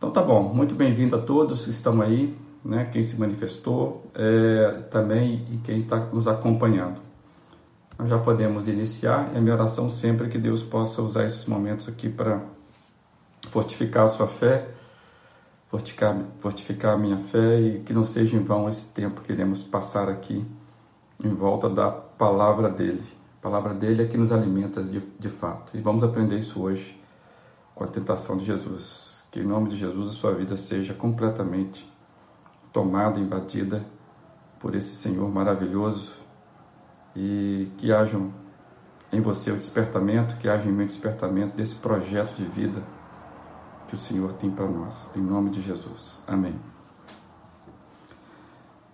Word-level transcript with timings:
Então 0.00 0.10
tá 0.10 0.22
bom, 0.22 0.42
muito 0.44 0.74
bem-vindo 0.74 1.14
a 1.14 1.18
todos 1.18 1.64
que 1.64 1.70
estão 1.70 2.00
aí, 2.00 2.34
né, 2.64 2.86
quem 2.86 3.02
se 3.02 3.20
manifestou 3.20 4.10
é, 4.14 4.84
também 4.90 5.44
e 5.52 5.58
quem 5.58 5.76
está 5.76 5.98
nos 6.06 6.26
acompanhando. 6.26 7.02
Nós 7.98 8.08
já 8.08 8.18
podemos 8.18 8.66
iniciar, 8.66 9.30
e 9.34 9.36
a 9.36 9.40
minha 9.42 9.54
oração 9.54 9.90
sempre 9.90 10.26
é 10.26 10.30
que 10.30 10.38
Deus 10.38 10.62
possa 10.62 11.02
usar 11.02 11.26
esses 11.26 11.44
momentos 11.44 11.86
aqui 11.86 12.08
para 12.08 12.40
fortificar 13.50 14.06
a 14.06 14.08
sua 14.08 14.26
fé, 14.26 14.68
fortificar, 15.68 16.16
fortificar 16.38 16.94
a 16.94 16.96
minha 16.96 17.18
fé 17.18 17.60
e 17.60 17.80
que 17.80 17.92
não 17.92 18.06
seja 18.06 18.38
em 18.38 18.42
vão 18.42 18.70
esse 18.70 18.86
tempo 18.86 19.20
que 19.20 19.30
iremos 19.30 19.62
passar 19.62 20.08
aqui 20.08 20.42
em 21.22 21.34
volta 21.34 21.68
da 21.68 21.90
palavra 21.90 22.70
dele. 22.70 23.04
A 23.38 23.42
palavra 23.42 23.74
dele 23.74 24.04
é 24.04 24.06
que 24.06 24.16
nos 24.16 24.32
alimenta 24.32 24.82
de, 24.82 24.98
de 25.18 25.28
fato. 25.28 25.76
E 25.76 25.80
vamos 25.82 26.02
aprender 26.02 26.38
isso 26.38 26.62
hoje 26.62 26.98
com 27.74 27.84
a 27.84 27.86
tentação 27.86 28.38
de 28.38 28.46
Jesus. 28.46 29.09
Que 29.30 29.40
em 29.40 29.44
nome 29.44 29.68
de 29.68 29.76
Jesus 29.76 30.10
a 30.10 30.12
sua 30.12 30.34
vida 30.34 30.56
seja 30.56 30.92
completamente 30.92 31.90
tomada, 32.72 33.18
invadida 33.18 33.84
por 34.58 34.74
esse 34.74 34.94
Senhor 34.94 35.28
maravilhoso 35.30 36.12
e 37.14 37.70
que 37.78 37.92
haja 37.92 38.18
em 39.12 39.20
você 39.20 39.50
o 39.50 39.56
despertamento, 39.56 40.36
que 40.36 40.48
haja 40.48 40.68
em 40.68 40.72
mim 40.72 40.84
o 40.84 40.86
despertamento 40.86 41.56
desse 41.56 41.74
projeto 41.74 42.34
de 42.34 42.44
vida 42.44 42.82
que 43.88 43.94
o 43.94 43.98
Senhor 43.98 44.32
tem 44.34 44.50
para 44.50 44.66
nós. 44.66 45.10
Em 45.16 45.20
nome 45.20 45.50
de 45.50 45.60
Jesus. 45.60 46.22
Amém. 46.26 46.54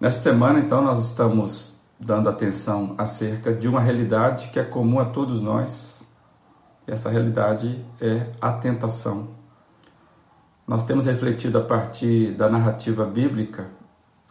Nessa 0.01 0.21
semana, 0.21 0.59
então, 0.59 0.83
nós 0.83 1.05
estamos 1.05 1.75
dando 1.99 2.29
atenção 2.29 2.95
acerca 2.99 3.53
de 3.53 3.69
uma 3.69 3.80
realidade 3.80 4.49
que 4.49 4.59
é 4.59 4.65
comum 4.65 4.99
a 4.99 5.05
todos 5.05 5.41
nós. 5.41 6.07
Essa 6.87 7.11
realidade 7.11 7.85
é 8.01 8.30
a 8.41 8.53
tentação. 8.53 9.29
Nós 10.66 10.83
temos 10.83 11.06
refletido 11.06 11.59
a 11.59 11.61
partir 11.61 12.33
da 12.33 12.48
narrativa 12.48 13.05
bíblica 13.05 13.69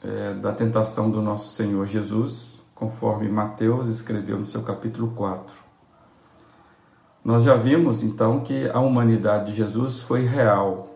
é, 0.03 0.34
da 0.34 0.51
tentação 0.51 1.10
do 1.10 1.21
nosso 1.21 1.48
Senhor 1.48 1.85
Jesus, 1.87 2.60
conforme 2.76 3.29
Mateus 3.29 3.87
escreveu 3.87 4.37
no 4.37 4.45
seu 4.45 4.62
capítulo 4.62 5.12
4. 5.12 5.55
Nós 7.23 7.43
já 7.43 7.55
vimos 7.55 8.04
então 8.04 8.41
que 8.41 8.70
a 8.70 8.82
humanidade 8.82 9.51
de 9.51 9.57
Jesus 9.57 10.01
foi 10.01 10.26
real. 10.26 10.90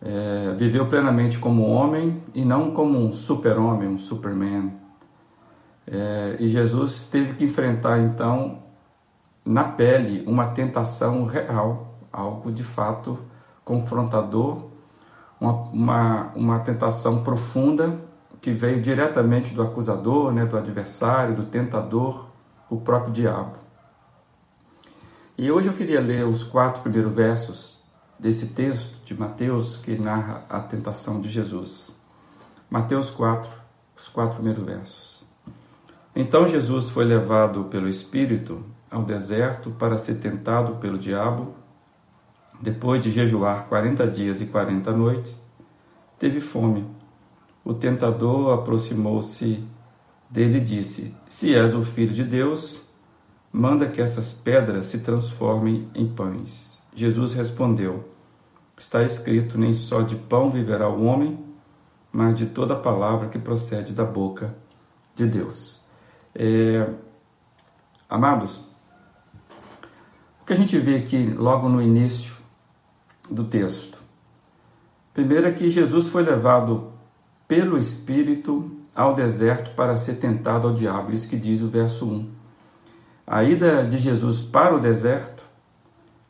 É, 0.00 0.54
viveu 0.56 0.86
plenamente 0.86 1.40
como 1.40 1.68
homem 1.68 2.22
e 2.32 2.44
não 2.44 2.70
como 2.70 2.96
um 2.96 3.12
super-homem, 3.12 3.88
um 3.88 3.98
superman. 3.98 4.74
É, 5.84 6.36
e 6.38 6.48
Jesus 6.48 7.02
teve 7.02 7.34
que 7.34 7.44
enfrentar 7.44 7.98
então 7.98 8.62
na 9.44 9.64
pele 9.64 10.22
uma 10.24 10.46
tentação 10.46 11.24
real, 11.24 11.98
algo 12.12 12.52
de 12.52 12.62
fato 12.62 13.18
confrontador, 13.68 14.62
uma, 15.38 15.52
uma, 15.52 16.32
uma 16.34 16.58
tentação 16.60 17.22
profunda 17.22 18.00
que 18.40 18.50
veio 18.50 18.80
diretamente 18.80 19.52
do 19.52 19.60
acusador, 19.60 20.32
né, 20.32 20.46
do 20.46 20.56
adversário, 20.56 21.36
do 21.36 21.44
tentador, 21.44 22.28
o 22.70 22.78
próprio 22.80 23.12
diabo. 23.12 23.58
E 25.36 25.52
hoje 25.52 25.68
eu 25.68 25.74
queria 25.74 26.00
ler 26.00 26.26
os 26.26 26.42
quatro 26.42 26.80
primeiros 26.80 27.12
versos 27.12 27.84
desse 28.18 28.48
texto 28.48 29.04
de 29.04 29.14
Mateus 29.14 29.76
que 29.76 29.98
narra 29.98 30.44
a 30.48 30.60
tentação 30.60 31.20
de 31.20 31.28
Jesus. 31.28 31.94
Mateus 32.70 33.10
4, 33.10 33.50
os 33.94 34.08
quatro 34.08 34.36
primeiros 34.36 34.64
versos. 34.64 35.26
Então 36.16 36.48
Jesus 36.48 36.88
foi 36.88 37.04
levado 37.04 37.64
pelo 37.64 37.86
Espírito 37.86 38.64
ao 38.90 39.02
deserto 39.02 39.70
para 39.72 39.98
ser 39.98 40.14
tentado 40.14 40.76
pelo 40.76 40.98
diabo. 40.98 41.54
Depois 42.60 43.00
de 43.00 43.12
jejuar 43.12 43.68
quarenta 43.68 44.06
dias 44.06 44.40
e 44.40 44.46
quarenta 44.46 44.90
noites, 44.92 45.40
teve 46.18 46.40
fome. 46.40 46.84
O 47.64 47.72
tentador 47.72 48.52
aproximou-se 48.52 49.64
dele 50.28 50.58
e 50.58 50.62
disse: 50.62 51.14
Se 51.28 51.54
és 51.54 51.72
o 51.72 51.82
filho 51.82 52.12
de 52.12 52.24
Deus, 52.24 52.82
manda 53.52 53.86
que 53.86 54.00
essas 54.00 54.32
pedras 54.32 54.86
se 54.86 54.98
transformem 54.98 55.88
em 55.94 56.08
pães. 56.08 56.80
Jesus 56.92 57.32
respondeu: 57.32 58.08
Está 58.76 59.04
escrito: 59.04 59.56
Nem 59.56 59.72
só 59.72 60.02
de 60.02 60.16
pão 60.16 60.50
viverá 60.50 60.88
o 60.88 61.04
homem, 61.04 61.38
mas 62.10 62.36
de 62.36 62.46
toda 62.46 62.74
palavra 62.74 63.28
que 63.28 63.38
procede 63.38 63.92
da 63.92 64.04
boca 64.04 64.52
de 65.14 65.26
Deus. 65.26 65.80
É, 66.34 66.88
amados, 68.08 68.64
o 70.40 70.44
que 70.44 70.52
a 70.52 70.56
gente 70.56 70.76
vê 70.78 70.96
aqui 70.96 71.24
logo 71.36 71.68
no 71.68 71.80
início 71.80 72.37
do 73.30 73.44
texto? 73.44 74.00
Primeiro 75.12 75.46
é 75.46 75.52
que 75.52 75.68
Jesus 75.70 76.08
foi 76.08 76.22
levado 76.22 76.92
pelo 77.46 77.78
Espírito 77.78 78.70
ao 78.94 79.14
deserto 79.14 79.74
para 79.74 79.96
ser 79.96 80.14
tentado 80.14 80.68
ao 80.68 80.74
diabo, 80.74 81.12
isso 81.12 81.28
que 81.28 81.36
diz 81.36 81.62
o 81.62 81.68
verso 81.68 82.06
1. 82.06 82.30
A 83.26 83.44
ida 83.44 83.84
de 83.84 83.98
Jesus 83.98 84.40
para 84.40 84.74
o 84.74 84.80
deserto 84.80 85.44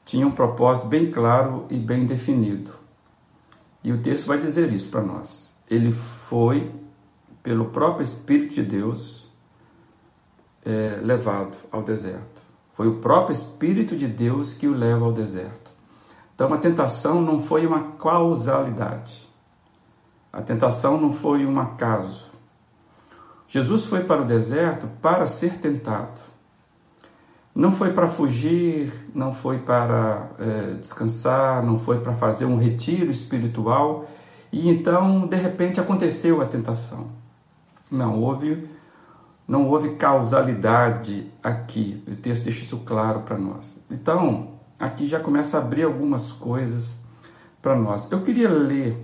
tinha 0.04 0.26
um 0.26 0.30
propósito 0.30 0.86
bem 0.86 1.10
claro 1.10 1.66
e 1.70 1.78
bem 1.78 2.06
definido. 2.06 2.72
E 3.84 3.92
o 3.92 4.02
texto 4.02 4.26
vai 4.26 4.38
dizer 4.38 4.72
isso 4.72 4.90
para 4.90 5.02
nós. 5.02 5.52
Ele 5.70 5.92
foi, 5.92 6.72
pelo 7.42 7.66
próprio 7.66 8.02
Espírito 8.02 8.54
de 8.54 8.62
Deus, 8.62 9.28
é, 10.64 10.98
levado 11.02 11.56
ao 11.70 11.82
deserto. 11.82 12.42
Foi 12.74 12.88
o 12.88 12.96
próprio 12.96 13.34
Espírito 13.34 13.96
de 13.96 14.06
Deus 14.06 14.54
que 14.54 14.66
o 14.66 14.74
leva 14.74 15.04
ao 15.04 15.12
deserto. 15.12 15.70
Então 16.38 16.54
a 16.54 16.56
tentação 16.56 17.20
não 17.20 17.40
foi 17.40 17.66
uma 17.66 17.94
causalidade. 17.98 19.28
A 20.32 20.40
tentação 20.40 20.96
não 20.96 21.12
foi 21.12 21.44
um 21.44 21.58
acaso. 21.58 22.30
Jesus 23.48 23.86
foi 23.86 24.04
para 24.04 24.22
o 24.22 24.24
deserto 24.24 24.86
para 25.02 25.26
ser 25.26 25.58
tentado. 25.58 26.20
Não 27.52 27.72
foi 27.72 27.92
para 27.92 28.06
fugir, 28.06 28.92
não 29.12 29.34
foi 29.34 29.58
para 29.58 30.30
é, 30.38 30.74
descansar, 30.74 31.60
não 31.60 31.76
foi 31.76 31.98
para 31.98 32.14
fazer 32.14 32.44
um 32.44 32.56
retiro 32.56 33.10
espiritual 33.10 34.06
e 34.52 34.70
então 34.70 35.26
de 35.26 35.34
repente 35.34 35.80
aconteceu 35.80 36.40
a 36.40 36.46
tentação. 36.46 37.08
Não 37.90 38.20
houve, 38.20 38.70
não 39.44 39.66
houve 39.66 39.96
causalidade 39.96 41.32
aqui. 41.42 42.00
O 42.06 42.14
texto 42.14 42.44
deixa 42.44 42.62
isso 42.62 42.76
claro 42.86 43.22
para 43.22 43.36
nós. 43.36 43.76
Então 43.90 44.57
aqui 44.78 45.06
já 45.06 45.20
começa 45.20 45.56
a 45.56 45.60
abrir 45.60 45.84
algumas 45.84 46.32
coisas 46.32 46.96
para 47.60 47.76
nós. 47.76 48.10
Eu 48.10 48.22
queria 48.22 48.48
ler 48.48 48.96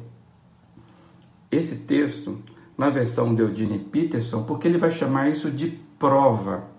esse 1.51 1.79
texto 1.79 2.39
na 2.77 2.91
versão 2.91 3.35
de 3.35 3.43
Eugene 3.43 3.79
Peterson 3.79 4.43
porque 4.43 4.67
ele 4.67 4.79
vai 4.79 4.91
chamar 4.91 5.29
isso 5.29 5.51
de 5.51 5.69
prova 5.99 6.75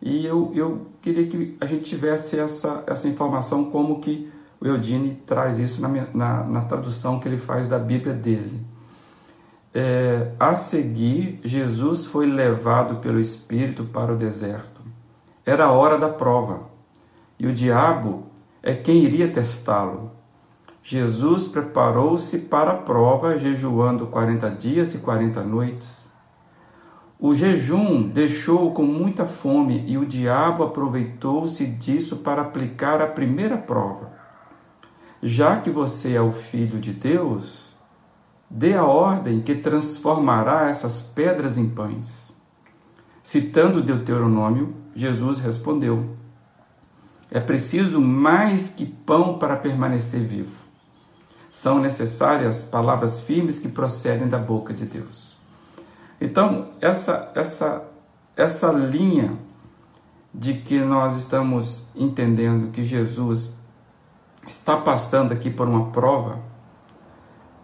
e 0.00 0.24
eu, 0.24 0.52
eu 0.54 0.86
queria 1.00 1.26
que 1.26 1.56
a 1.60 1.66
gente 1.66 1.84
tivesse 1.84 2.38
essa, 2.38 2.84
essa 2.86 3.08
informação, 3.08 3.70
como 3.70 4.00
que 4.00 4.30
o 4.60 4.66
Eudine 4.66 5.14
traz 5.26 5.58
isso 5.58 5.80
na, 5.80 5.88
na, 6.14 6.44
na 6.44 6.60
tradução 6.62 7.18
que 7.18 7.28
ele 7.28 7.38
faz 7.38 7.66
da 7.66 7.78
Bíblia 7.78 8.14
dele. 8.14 8.60
É, 9.74 10.32
a 10.38 10.56
seguir, 10.56 11.40
Jesus 11.44 12.06
foi 12.06 12.26
levado 12.26 12.96
pelo 12.96 13.20
Espírito 13.20 13.84
para 13.84 14.12
o 14.12 14.16
deserto. 14.16 14.80
Era 15.44 15.66
a 15.66 15.72
hora 15.72 15.98
da 15.98 16.08
prova. 16.08 16.75
E 17.38 17.46
o 17.46 17.52
diabo 17.52 18.24
é 18.62 18.74
quem 18.74 19.04
iria 19.04 19.28
testá-lo. 19.28 20.12
Jesus 20.82 21.46
preparou-se 21.46 22.38
para 22.38 22.70
a 22.70 22.76
prova, 22.76 23.38
jejuando 23.38 24.06
40 24.06 24.50
dias 24.50 24.94
e 24.94 24.98
40 24.98 25.42
noites. 25.42 26.08
O 27.18 27.34
jejum 27.34 28.08
deixou-o 28.08 28.72
com 28.72 28.84
muita 28.84 29.24
fome 29.26 29.84
e 29.86 29.96
o 29.96 30.04
diabo 30.04 30.62
aproveitou-se 30.62 31.66
disso 31.66 32.18
para 32.18 32.42
aplicar 32.42 33.00
a 33.00 33.06
primeira 33.06 33.56
prova. 33.56 34.12
Já 35.22 35.56
que 35.56 35.70
você 35.70 36.12
é 36.12 36.20
o 36.20 36.30
filho 36.30 36.78
de 36.78 36.92
Deus, 36.92 37.74
dê 38.50 38.74
a 38.74 38.84
ordem 38.84 39.40
que 39.40 39.54
transformará 39.54 40.68
essas 40.68 41.00
pedras 41.00 41.56
em 41.56 41.68
pães. 41.68 42.34
Citando 43.22 43.82
Deuteronômio, 43.82 44.74
Jesus 44.94 45.40
respondeu: 45.40 46.16
É 47.36 47.40
preciso 47.40 48.00
mais 48.00 48.70
que 48.70 48.86
pão 48.86 49.38
para 49.38 49.56
permanecer 49.56 50.26
vivo. 50.26 50.56
São 51.50 51.78
necessárias 51.78 52.62
palavras 52.62 53.20
firmes 53.20 53.58
que 53.58 53.68
procedem 53.68 54.26
da 54.26 54.38
boca 54.38 54.72
de 54.72 54.86
Deus. 54.86 55.36
Então, 56.18 56.68
essa, 56.80 57.30
essa, 57.34 57.84
essa 58.34 58.72
linha 58.72 59.36
de 60.32 60.54
que 60.54 60.80
nós 60.80 61.18
estamos 61.18 61.86
entendendo 61.94 62.70
que 62.70 62.82
Jesus 62.82 63.54
está 64.48 64.78
passando 64.78 65.32
aqui 65.32 65.50
por 65.50 65.68
uma 65.68 65.90
prova, 65.90 66.40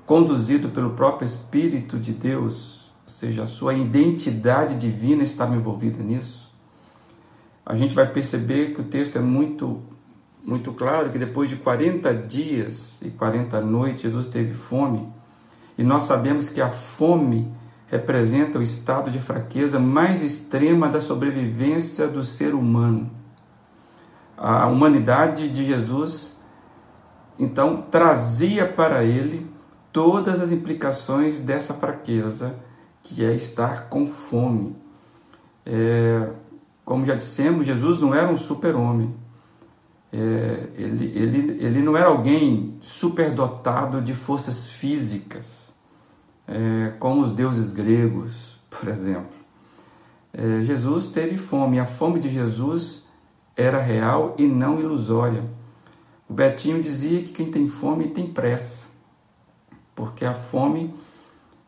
conduzido 0.05 0.69
pelo 0.69 0.91
próprio 0.91 1.25
Espírito 1.25 1.99
de 1.99 2.13
Deus, 2.13 2.93
ou 3.05 3.09
seja, 3.09 3.45
a 3.45 3.47
sua 3.47 3.73
identidade 3.73 4.75
divina 4.75 5.23
está 5.23 5.47
envolvida 5.47 6.03
nisso, 6.03 6.51
a 7.64 7.76
gente 7.76 7.94
vai 7.94 8.06
perceber 8.06 8.75
que 8.75 8.81
o 8.81 8.85
texto 8.85 9.17
é 9.17 9.20
muito 9.20 9.82
muito 10.44 10.73
claro 10.73 11.11
que 11.11 11.19
depois 11.19 11.49
de 11.49 11.56
40 11.56 12.12
dias 12.14 13.00
e 13.00 13.11
40 13.11 13.61
noites, 13.61 14.03
Jesus 14.03 14.26
teve 14.26 14.53
fome. 14.53 15.09
E 15.79 15.85
nós 15.85 16.03
sabemos 16.03 16.49
que 16.49 16.61
a 16.61 16.69
fome 16.69 17.49
representa 17.87 18.59
o 18.59 18.62
estado 18.62 19.11
de 19.11 19.20
fraqueza 19.20 19.79
mais 19.79 20.23
extrema 20.23 20.88
da 20.88 21.00
sobrevivência 21.00 22.09
do 22.09 22.25
ser 22.25 22.55
humano. 22.55 23.09
A 24.37 24.67
humanidade 24.67 25.49
de 25.49 25.64
Jesus, 25.64 26.37
então, 27.38 27.82
trazia 27.91 28.67
para 28.67 29.05
ele 29.05 29.47
todas 29.93 30.41
as 30.41 30.50
implicações 30.50 31.38
dessa 31.38 31.75
fraqueza, 31.75 32.56
que 33.03 33.25
é 33.25 33.32
estar 33.35 33.88
com 33.88 34.06
fome. 34.06 34.75
É, 35.64 36.31
como 36.84 37.06
já 37.06 37.14
dissemos, 37.14 37.67
Jesus 37.67 38.00
não 38.00 38.14
era 38.14 38.29
um 38.29 38.37
super-homem. 38.37 39.14
É, 40.12 40.69
ele, 40.76 41.06
ele, 41.17 41.64
ele 41.64 41.82
não 41.82 41.96
era 41.96 42.08
alguém 42.08 42.76
superdotado 42.81 44.02
de 44.02 44.12
forças 44.14 44.67
físicas, 44.67 45.73
é, 46.46 46.93
como 46.99 47.23
os 47.23 47.31
deuses 47.31 47.70
gregos, 47.70 48.58
por 48.69 48.88
exemplo. 48.88 49.43
É, 50.32 50.61
Jesus 50.62 51.06
teve 51.06 51.37
fome, 51.37 51.79
a 51.79 51.87
fome 51.87 52.19
de 52.19 52.29
Jesus 52.29 53.05
era 53.56 53.81
real 53.81 54.35
e 54.38 54.46
não 54.46 54.81
ilusória. 54.81 55.44
O 56.28 56.35
Betinho 56.35 56.81
dizia 56.81 57.23
que 57.23 57.32
quem 57.32 57.50
tem 57.50 57.69
fome 57.69 58.08
tem 58.08 58.26
pressa, 58.26 58.87
porque 59.94 60.25
a 60.25 60.32
fome, 60.32 60.94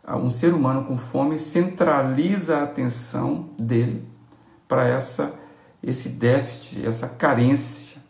um 0.09 0.31
ser 0.31 0.55
humano 0.55 0.85
com 0.85 0.97
fome 0.97 1.39
centraliza 1.39 2.59
a 2.59 2.63
atenção 2.63 3.51
dele 3.59 4.14
para 4.67 4.87
essa 4.87 5.35
esse 5.87 6.09
déficit, 6.09 6.87
essa 6.87 7.09
carência. 7.09 8.03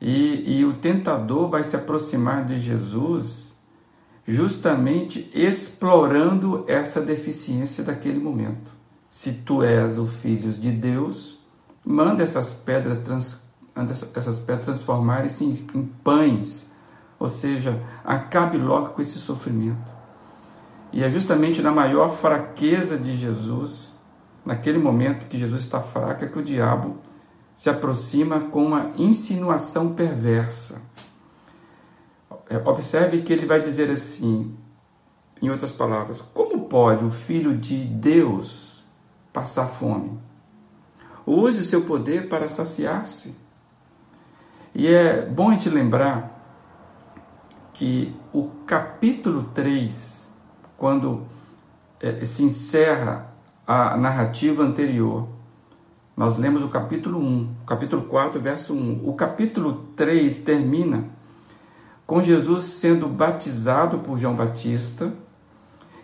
E, 0.00 0.58
e 0.58 0.64
o 0.64 0.74
tentador 0.74 1.48
vai 1.48 1.62
se 1.62 1.76
aproximar 1.76 2.44
de 2.44 2.58
Jesus 2.58 3.54
justamente 4.26 5.30
explorando 5.32 6.64
essa 6.66 7.00
deficiência 7.00 7.84
daquele 7.84 8.18
momento. 8.18 8.72
Se 9.08 9.32
tu 9.32 9.62
és 9.62 9.98
o 9.98 10.06
filho 10.06 10.50
de 10.52 10.72
Deus, 10.72 11.38
manda 11.84 12.22
essas 12.22 12.52
pedras, 12.52 12.98
trans, 13.04 13.44
essas 14.14 14.38
pedras 14.38 14.64
transformarem-se 14.64 15.44
em, 15.44 15.52
em 15.74 15.84
pães, 15.84 16.68
ou 17.18 17.28
seja, 17.28 17.80
acabe 18.04 18.58
logo 18.58 18.90
com 18.90 19.02
esse 19.02 19.18
sofrimento. 19.18 19.92
E 20.92 21.02
é 21.02 21.10
justamente 21.10 21.62
na 21.62 21.70
maior 21.70 22.10
fraqueza 22.10 22.96
de 22.96 23.16
Jesus 23.16 23.93
naquele 24.44 24.78
momento 24.78 25.28
que 25.28 25.38
Jesus 25.38 25.62
está 25.62 25.80
fraco, 25.80 26.24
é 26.24 26.28
que 26.28 26.38
o 26.38 26.42
diabo 26.42 26.98
se 27.56 27.70
aproxima 27.70 28.40
com 28.40 28.64
uma 28.64 28.92
insinuação 28.96 29.94
perversa. 29.94 30.82
É, 32.50 32.56
observe 32.58 33.22
que 33.22 33.32
ele 33.32 33.46
vai 33.46 33.60
dizer 33.60 33.90
assim, 33.90 34.54
em 35.40 35.50
outras 35.50 35.72
palavras, 35.72 36.20
como 36.20 36.66
pode 36.66 37.04
o 37.04 37.10
Filho 37.10 37.56
de 37.56 37.84
Deus 37.84 38.84
passar 39.32 39.66
fome? 39.66 40.18
Use 41.26 41.60
o 41.60 41.64
seu 41.64 41.82
poder 41.82 42.28
para 42.28 42.48
saciar-se. 42.48 43.34
E 44.74 44.86
é 44.86 45.24
bom 45.24 45.50
gente 45.52 45.70
lembrar 45.70 46.34
que 47.72 48.14
o 48.32 48.48
capítulo 48.66 49.44
3, 49.54 50.30
quando 50.76 51.26
é, 52.00 52.24
se 52.24 52.42
encerra 52.42 53.33
a 53.66 53.96
narrativa 53.96 54.62
anterior. 54.62 55.28
Nós 56.16 56.38
lemos 56.38 56.62
o 56.62 56.68
capítulo 56.68 57.18
1, 57.18 57.54
capítulo 57.66 58.02
4, 58.02 58.40
verso 58.40 58.74
1. 58.74 59.08
O 59.08 59.14
capítulo 59.14 59.88
3 59.96 60.38
termina 60.38 61.04
com 62.06 62.22
Jesus 62.22 62.64
sendo 62.64 63.08
batizado 63.08 63.98
por 63.98 64.18
João 64.18 64.34
Batista. 64.34 65.12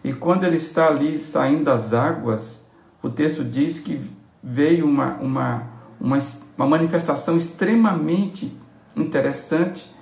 E 0.03 0.12
quando 0.12 0.45
ele 0.45 0.57
está 0.57 0.89
ali 0.89 1.19
saindo 1.19 1.65
das 1.65 1.93
águas, 1.93 2.65
o 3.03 3.09
texto 3.09 3.45
diz 3.45 3.79
que 3.79 4.01
veio 4.43 4.87
uma, 4.87 5.15
uma, 5.17 5.67
uma, 6.01 6.19
uma 6.56 6.67
manifestação 6.67 7.37
extremamente 7.37 8.56
interessante 8.97 9.95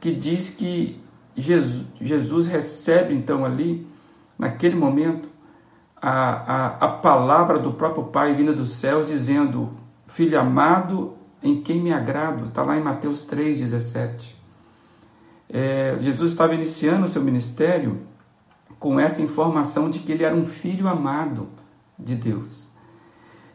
que 0.00 0.12
diz 0.12 0.50
que 0.50 1.00
Jesus, 1.36 1.86
Jesus 2.00 2.46
recebe 2.46 3.14
então 3.14 3.44
ali, 3.44 3.86
naquele 4.38 4.74
momento, 4.74 5.28
a, 6.06 6.10
a, 6.10 6.66
a 6.84 6.88
palavra 6.88 7.58
do 7.58 7.72
próprio 7.72 8.04
Pai 8.04 8.34
vinda 8.34 8.52
dos 8.52 8.72
céus, 8.74 9.06
dizendo: 9.06 9.72
Filho 10.06 10.38
amado, 10.38 11.16
em 11.42 11.62
quem 11.62 11.80
me 11.80 11.94
agrado. 11.94 12.48
Está 12.48 12.62
lá 12.62 12.76
em 12.76 12.82
Mateus 12.82 13.24
3,17. 13.24 14.34
É, 15.48 15.96
Jesus 16.00 16.32
estava 16.32 16.54
iniciando 16.54 17.06
o 17.06 17.08
seu 17.08 17.22
ministério 17.22 18.02
com 18.78 19.00
essa 19.00 19.22
informação 19.22 19.88
de 19.88 20.00
que 20.00 20.12
ele 20.12 20.24
era 20.24 20.34
um 20.34 20.44
filho 20.44 20.88
amado 20.88 21.48
de 21.98 22.14
Deus. 22.14 22.68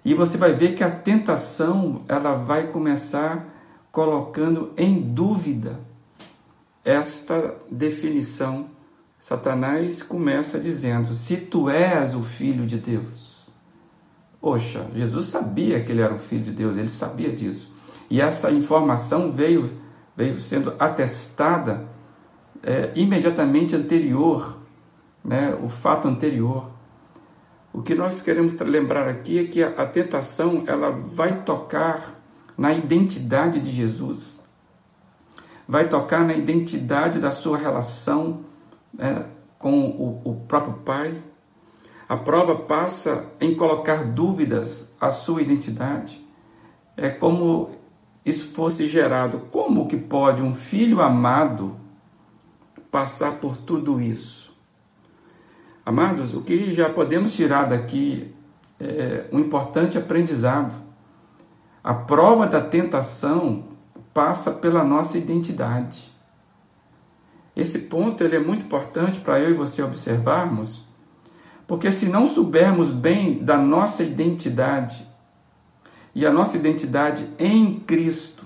E 0.04 0.16
você 0.16 0.36
vai 0.36 0.54
ver 0.54 0.74
que 0.74 0.84
a 0.84 0.90
tentação 0.90 2.02
ela 2.08 2.34
vai 2.34 2.72
começar 2.72 3.46
colocando 3.92 4.74
em 4.76 5.00
dúvida 5.00 5.82
esta 6.84 7.54
definição 7.70 8.72
Satanás 9.20 10.02
começa 10.02 10.58
dizendo: 10.58 11.14
Se 11.14 11.36
tu 11.38 11.70
és 11.70 12.16
o 12.16 12.22
filho 12.22 12.66
de 12.66 12.78
Deus. 12.78 13.30
Poxa, 14.42 14.88
Jesus 14.96 15.26
sabia 15.26 15.84
que 15.84 15.92
ele 15.92 16.02
era 16.02 16.14
o 16.14 16.18
filho 16.18 16.44
de 16.44 16.52
Deus, 16.52 16.78
ele 16.78 16.88
sabia 16.88 17.32
disso. 17.32 17.72
E 18.10 18.22
essa 18.22 18.50
informação 18.50 19.34
veio, 19.34 19.70
veio 20.16 20.40
sendo 20.40 20.74
atestada 20.80 21.86
é, 22.64 22.92
imediatamente 22.96 23.76
anterior, 23.76 24.58
né, 25.24 25.56
o 25.62 25.68
fato 25.68 26.08
anterior. 26.08 26.72
O 27.74 27.82
que 27.82 27.94
nós 27.94 28.22
queremos 28.22 28.54
lembrar 28.54 29.08
aqui 29.10 29.40
é 29.40 29.44
que 29.44 29.62
a, 29.62 29.70
a 29.70 29.86
tentação 29.86 30.64
ela 30.66 30.90
vai 30.90 31.44
tocar 31.44 32.18
na 32.58 32.74
identidade 32.74 33.60
de 33.60 33.70
Jesus, 33.70 34.40
vai 35.68 35.88
tocar 35.88 36.26
na 36.26 36.34
identidade 36.34 37.20
da 37.20 37.32
sua 37.32 37.58
relação 37.58 38.49
né, 38.94 39.26
com 39.58 39.90
o, 39.90 40.22
o 40.24 40.36
próprio 40.48 40.74
Pai. 40.86 41.16
A 42.08 42.18
prova 42.18 42.56
passa 42.56 43.26
em 43.40 43.56
colocar 43.56 44.04
dúvidas 44.04 44.90
à 45.00 45.12
sua 45.12 45.42
identidade. 45.42 46.26
É 46.98 47.10
como 47.10 47.72
isso 48.26 48.48
fosse 48.48 48.88
gerado. 48.88 49.40
Como 49.52 49.88
que 49.88 49.98
pode 49.98 50.42
um 50.42 50.54
filho 50.54 51.02
amado 51.02 51.76
passar 52.92 53.34
por 53.34 53.58
tudo 53.58 54.02
isso? 54.02 54.50
Amados, 55.86 56.34
o 56.36 56.42
que 56.42 56.74
já 56.74 56.90
podemos 56.90 57.36
tirar 57.36 57.66
daqui 57.66 58.34
é 58.80 59.26
um 59.32 59.40
importante 59.40 59.98
aprendizado. 59.98 60.76
A 61.84 61.94
prova 61.94 62.46
da 62.46 62.62
tentação 62.62 63.66
passa 64.14 64.52
pela 64.52 64.84
nossa 64.84 65.18
identidade. 65.18 66.12
Esse 67.60 67.80
ponto 67.80 68.24
ele 68.24 68.38
é 68.38 68.40
muito 68.40 68.64
importante 68.64 69.20
para 69.20 69.38
eu 69.38 69.50
e 69.50 69.54
você 69.54 69.84
observarmos, 69.84 70.82
porque 71.68 71.92
se 71.92 72.08
não 72.08 72.26
soubermos 72.26 72.90
bem 72.90 73.44
da 73.44 73.58
nossa 73.58 74.02
identidade 74.02 75.06
e 76.16 76.26
a 76.26 76.32
nossa 76.32 76.56
identidade 76.56 77.30
em 77.38 77.82
Cristo, 77.82 78.46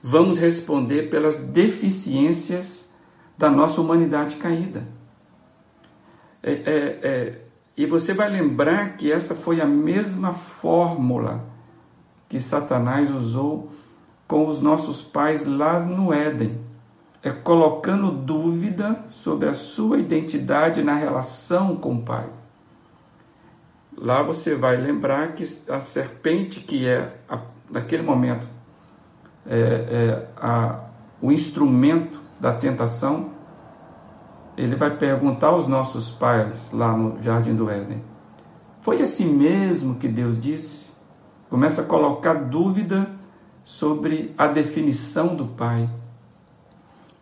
vamos 0.00 0.38
responder 0.38 1.10
pelas 1.10 1.38
deficiências 1.38 2.88
da 3.36 3.50
nossa 3.50 3.80
humanidade 3.80 4.36
caída. 4.36 4.86
É, 6.40 6.52
é, 6.52 7.00
é, 7.02 7.40
e 7.76 7.84
você 7.84 8.14
vai 8.14 8.30
lembrar 8.30 8.96
que 8.96 9.10
essa 9.10 9.34
foi 9.34 9.60
a 9.60 9.66
mesma 9.66 10.32
fórmula 10.32 11.44
que 12.28 12.38
Satanás 12.38 13.10
usou 13.10 13.72
com 14.28 14.46
os 14.46 14.60
nossos 14.60 15.02
pais 15.02 15.44
lá 15.46 15.80
no 15.80 16.12
Éden 16.12 16.67
é 17.22 17.30
colocando 17.30 18.10
dúvida 18.10 19.04
sobre 19.08 19.48
a 19.48 19.54
sua 19.54 19.98
identidade 19.98 20.82
na 20.82 20.94
relação 20.94 21.76
com 21.76 21.94
o 21.94 22.02
Pai. 22.02 22.26
Lá 23.96 24.22
você 24.22 24.54
vai 24.54 24.76
lembrar 24.76 25.32
que 25.32 25.44
a 25.68 25.80
serpente, 25.80 26.60
que 26.60 26.86
é, 26.86 27.18
a, 27.28 27.40
naquele 27.68 28.02
momento, 28.02 28.46
é, 29.44 29.58
é 29.58 30.28
a, 30.36 30.84
o 31.20 31.32
instrumento 31.32 32.20
da 32.38 32.52
tentação, 32.52 33.30
ele 34.56 34.76
vai 34.76 34.96
perguntar 34.96 35.48
aos 35.48 35.66
nossos 35.66 36.10
pais 36.10 36.70
lá 36.72 36.96
no 36.96 37.20
Jardim 37.22 37.54
do 37.54 37.68
Éden: 37.68 38.02
Foi 38.80 39.02
assim 39.02 39.32
mesmo 39.32 39.96
que 39.96 40.06
Deus 40.06 40.40
disse? 40.40 40.92
Começa 41.50 41.82
a 41.82 41.84
colocar 41.84 42.34
dúvida 42.34 43.10
sobre 43.64 44.34
a 44.38 44.46
definição 44.46 45.34
do 45.34 45.46
Pai. 45.46 45.88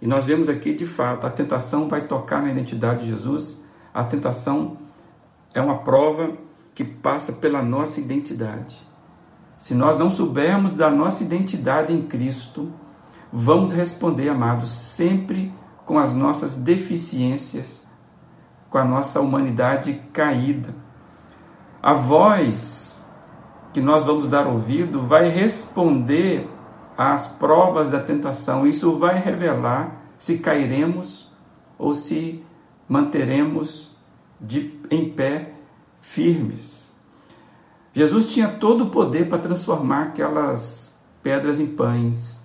E 0.00 0.06
nós 0.06 0.26
vemos 0.26 0.48
aqui, 0.48 0.74
de 0.74 0.86
fato, 0.86 1.26
a 1.26 1.30
tentação 1.30 1.88
vai 1.88 2.06
tocar 2.06 2.42
na 2.42 2.50
identidade 2.50 3.04
de 3.04 3.10
Jesus. 3.10 3.62
A 3.94 4.04
tentação 4.04 4.76
é 5.54 5.60
uma 5.60 5.78
prova 5.78 6.32
que 6.74 6.84
passa 6.84 7.32
pela 7.32 7.62
nossa 7.62 8.00
identidade. 8.00 8.84
se 9.56 9.74
nós 9.74 9.98
não 9.98 10.10
soubermos 10.10 10.72
da 10.72 10.90
nossa 10.90 11.24
identidade 11.24 11.90
em 11.90 12.02
Cristo, 12.02 12.70
vamos 13.32 13.72
responder, 13.72 14.28
amados, 14.28 14.70
sempre 14.70 15.50
com 15.86 15.98
as 15.98 16.14
nossas 16.14 16.56
deficiências, 16.56 17.86
com 18.68 18.76
a 18.76 18.84
nossa 18.84 19.18
humanidade 19.18 19.94
caída. 20.12 20.74
A 21.82 21.94
voz 21.94 23.06
que 23.72 23.80
nós 23.80 24.04
vamos 24.04 24.28
dar 24.28 24.46
ouvido 24.46 25.00
vai 25.00 25.28
responder 25.28 26.50
às 26.96 27.26
provas 27.26 27.90
da 27.90 28.00
tentação. 28.00 28.66
Isso 28.66 28.98
vai 28.98 29.18
revelar 29.18 30.02
se 30.18 30.38
cairemos 30.38 31.30
ou 31.78 31.94
se 31.94 32.42
manteremos 32.88 33.90
de, 34.40 34.80
em 34.90 35.10
pé 35.10 35.54
firmes. 36.00 36.94
Jesus 37.92 38.32
tinha 38.32 38.48
todo 38.48 38.84
o 38.84 38.90
poder 38.90 39.28
para 39.28 39.38
transformar 39.38 40.02
aquelas 40.04 40.98
pedras 41.22 41.58
em 41.58 41.66
pães, 41.66 42.38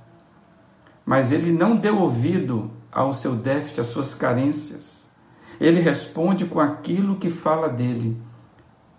mas 1.06 1.32
ele 1.32 1.52
não 1.52 1.76
deu 1.76 2.00
ouvido 2.00 2.72
ao 2.92 3.14
seu 3.14 3.36
déficit, 3.36 3.82
às 3.82 3.88
suas 3.88 4.14
carências. 4.14 5.06
Ele 5.60 5.80
responde 5.80 6.46
com 6.46 6.60
aquilo 6.60 7.18
que 7.18 7.30
fala 7.30 7.70
dele. 7.70 8.20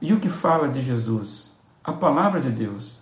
E 0.00 0.12
o 0.12 0.20
que 0.20 0.28
fala 0.28 0.68
de 0.68 0.80
Jesus? 0.80 1.52
A 1.82 1.92
palavra 1.92 2.40
de 2.40 2.50
Deus. 2.50 3.01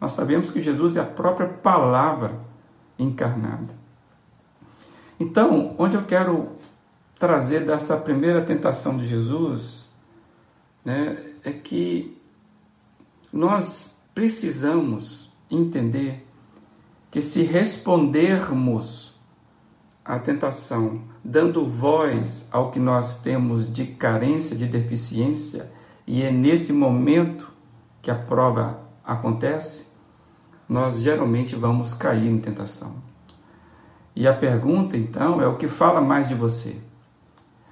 Nós 0.00 0.12
sabemos 0.12 0.50
que 0.50 0.62
Jesus 0.62 0.96
é 0.96 1.00
a 1.00 1.04
própria 1.04 1.46
palavra 1.46 2.40
encarnada. 2.98 3.74
Então, 5.18 5.74
onde 5.78 5.96
eu 5.96 6.04
quero 6.04 6.52
trazer 7.18 7.66
dessa 7.66 7.96
primeira 7.98 8.40
tentação 8.40 8.96
de 8.96 9.04
Jesus, 9.04 9.90
né, 10.82 11.22
é 11.44 11.52
que 11.52 12.18
nós 13.30 14.02
precisamos 14.14 15.30
entender 15.50 16.26
que 17.10 17.20
se 17.20 17.42
respondermos 17.42 19.14
à 20.02 20.18
tentação, 20.18 21.02
dando 21.22 21.66
voz 21.66 22.48
ao 22.50 22.70
que 22.70 22.78
nós 22.78 23.20
temos 23.20 23.70
de 23.70 23.84
carência, 23.84 24.56
de 24.56 24.66
deficiência, 24.66 25.70
e 26.06 26.22
é 26.22 26.30
nesse 26.32 26.72
momento 26.72 27.52
que 28.00 28.10
a 28.10 28.14
prova 28.14 28.80
acontece, 29.04 29.89
nós 30.70 31.00
geralmente 31.00 31.56
vamos 31.56 31.92
cair 31.92 32.28
em 32.28 32.38
tentação. 32.38 32.94
E 34.14 34.28
a 34.28 34.32
pergunta 34.32 34.96
então 34.96 35.42
é 35.42 35.46
o 35.48 35.56
que 35.56 35.66
fala 35.66 36.00
mais 36.00 36.28
de 36.28 36.34
você? 36.36 36.76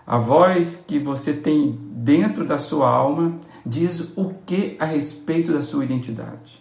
A 0.04 0.18
voz 0.18 0.74
que 0.74 0.98
você 0.98 1.32
tem 1.32 1.78
dentro 1.92 2.44
da 2.44 2.58
sua 2.58 2.90
alma 2.90 3.38
diz 3.64 4.00
o 4.16 4.34
que 4.44 4.76
a 4.80 4.84
respeito 4.84 5.52
da 5.52 5.62
sua 5.62 5.84
identidade. 5.84 6.60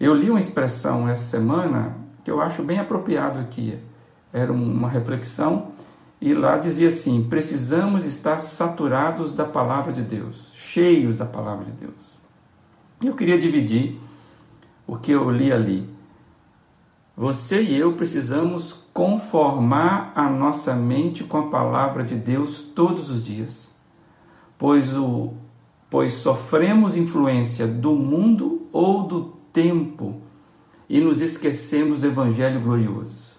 Eu 0.00 0.14
li 0.14 0.30
uma 0.30 0.38
expressão 0.38 1.06
essa 1.06 1.24
semana 1.24 1.94
que 2.24 2.30
eu 2.30 2.40
acho 2.40 2.62
bem 2.62 2.78
apropriado 2.78 3.38
aqui. 3.38 3.78
Era 4.32 4.50
uma 4.50 4.88
reflexão 4.88 5.72
e 6.20 6.32
lá 6.32 6.56
dizia 6.56 6.88
assim: 6.88 7.24
precisamos 7.28 8.06
estar 8.06 8.40
saturados 8.40 9.34
da 9.34 9.44
palavra 9.44 9.92
de 9.92 10.00
Deus, 10.00 10.52
cheios 10.54 11.18
da 11.18 11.26
palavra 11.26 11.66
de 11.66 11.72
Deus. 11.72 12.16
Eu 13.04 13.14
queria 13.14 13.38
dividir 13.38 14.00
o 14.92 14.98
que 14.98 15.10
eu 15.10 15.30
li 15.30 15.50
ali. 15.50 15.88
Você 17.16 17.62
e 17.62 17.78
eu 17.78 17.94
precisamos 17.94 18.84
conformar 18.92 20.12
a 20.14 20.28
nossa 20.28 20.74
mente 20.74 21.24
com 21.24 21.38
a 21.38 21.48
palavra 21.48 22.04
de 22.04 22.14
Deus 22.14 22.60
todos 22.60 23.08
os 23.08 23.24
dias, 23.24 23.70
pois, 24.58 24.94
o, 24.94 25.32
pois 25.88 26.12
sofremos 26.12 26.94
influência 26.94 27.66
do 27.66 27.92
mundo 27.92 28.68
ou 28.70 29.04
do 29.04 29.32
tempo 29.50 30.20
e 30.90 31.00
nos 31.00 31.22
esquecemos 31.22 32.00
do 32.00 32.08
Evangelho 32.08 32.60
glorioso. 32.60 33.38